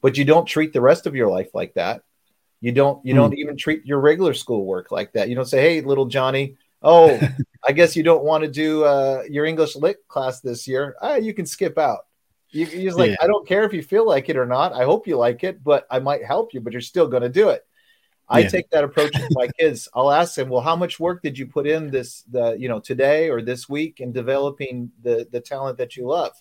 [0.00, 2.02] but you don't treat the rest of your life like that.
[2.60, 3.18] You don't you mm.
[3.18, 5.28] don't even treat your regular school work like that.
[5.28, 7.20] You don't say, "Hey, little Johnny, oh,
[7.66, 10.96] I guess you don't want to do uh, your English lit class this year.
[11.00, 12.00] Ah, you can skip out."
[12.50, 13.16] You, he's like, yeah.
[13.20, 14.72] I don't care if you feel like it or not.
[14.72, 17.28] I hope you like it, but I might help you, but you're still going to
[17.28, 17.66] do it.
[18.28, 18.48] I yeah.
[18.48, 19.88] take that approach with my kids.
[19.94, 22.78] I'll ask them, well, how much work did you put in this, the, you know,
[22.78, 26.32] today or this week in developing the, the talent that you love?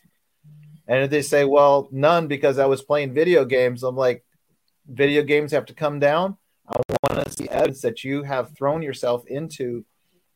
[0.88, 4.24] And if they say, well, none because I was playing video games, I'm like,
[4.88, 6.38] video games have to come down.
[6.68, 6.80] I
[7.10, 9.86] want to see evidence that you have thrown yourself into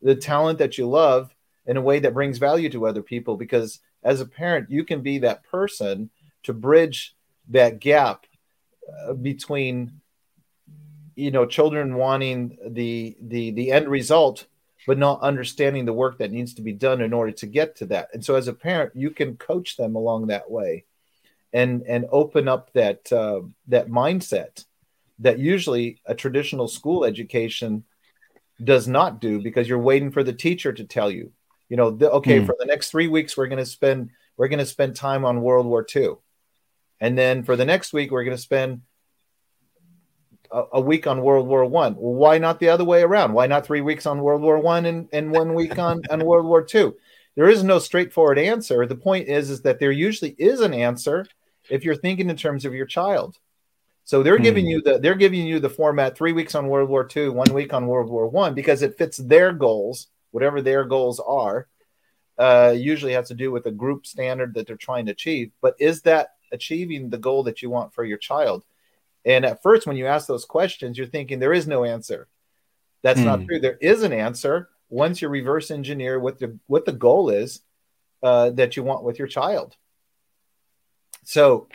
[0.01, 1.33] the talent that you love
[1.65, 5.01] in a way that brings value to other people because as a parent, you can
[5.01, 6.09] be that person
[6.43, 7.15] to bridge
[7.49, 8.25] that gap
[9.07, 10.01] uh, between
[11.15, 14.47] you know children wanting the the the end result
[14.87, 17.85] but not understanding the work that needs to be done in order to get to
[17.85, 20.85] that and so as a parent you can coach them along that way
[21.53, 24.65] and and open up that uh, that mindset
[25.19, 27.83] that usually a traditional school education
[28.63, 31.31] does not do because you're waiting for the teacher to tell you
[31.69, 32.45] you know the, okay mm.
[32.45, 35.41] for the next three weeks we're going to spend we're going to spend time on
[35.41, 36.09] world war ii
[36.99, 38.81] and then for the next week we're going to spend
[40.51, 41.95] a, a, week on world war one.
[41.95, 43.33] Well, why not the other way around?
[43.33, 46.45] Why not three weeks on world war one and, and one week on, on world
[46.45, 46.97] war two?
[47.35, 48.85] There is no straightforward answer.
[48.85, 51.25] The point is is that there usually is an answer
[51.71, 53.37] if you're thinking in terms of your child
[54.03, 54.71] so they're giving hmm.
[54.71, 57.71] you the they're giving you the format three weeks on World War II, one week
[57.71, 61.67] on World War One, because it fits their goals whatever their goals are,
[62.37, 65.51] uh, usually has to do with a group standard that they're trying to achieve.
[65.61, 68.65] But is that achieving the goal that you want for your child?
[69.23, 72.27] And at first, when you ask those questions, you're thinking there is no answer.
[73.03, 73.45] That's not hmm.
[73.45, 73.59] true.
[73.59, 77.61] There is an answer once you reverse engineer what the what the goal is
[78.23, 79.75] uh, that you want with your child.
[81.31, 81.69] So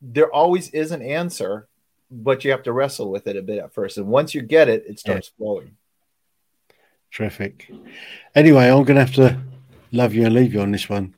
[0.00, 1.68] there always is an answer,
[2.10, 3.98] but you have to wrestle with it a bit at first.
[3.98, 5.44] And once you get it, it starts yeah.
[5.44, 5.76] flowing.
[7.12, 7.70] Terrific.
[8.34, 9.38] Anyway, I'm going to have to
[9.92, 11.14] love you and leave you on this one.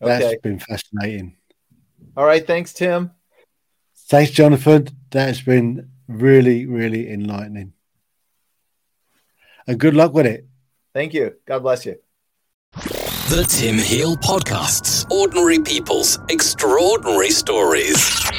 [0.00, 0.38] That's okay.
[0.42, 1.36] been fascinating.
[2.16, 2.46] All right.
[2.46, 3.10] Thanks, Tim.
[4.08, 4.88] Thanks, Jonathan.
[5.10, 7.74] That's been really, really enlightening.
[9.66, 10.46] and good luck with it.
[10.94, 11.34] Thank you.
[11.44, 11.96] God bless you.
[13.28, 18.30] The Tim Heal Podcasts Ordinary People's Extraordinary Stories.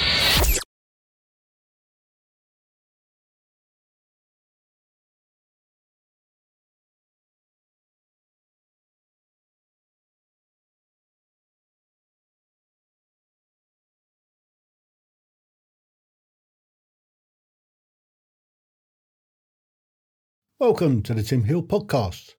[20.59, 22.35] Welcome to the Tim Hill Podcast.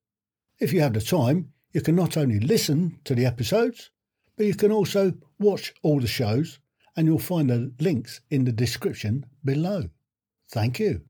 [0.59, 3.90] If you have the time, you can not only listen to the episodes,
[4.36, 6.60] but you can also watch all the shows,
[6.96, 9.88] and you'll find the links in the description below.
[10.50, 11.07] Thank you.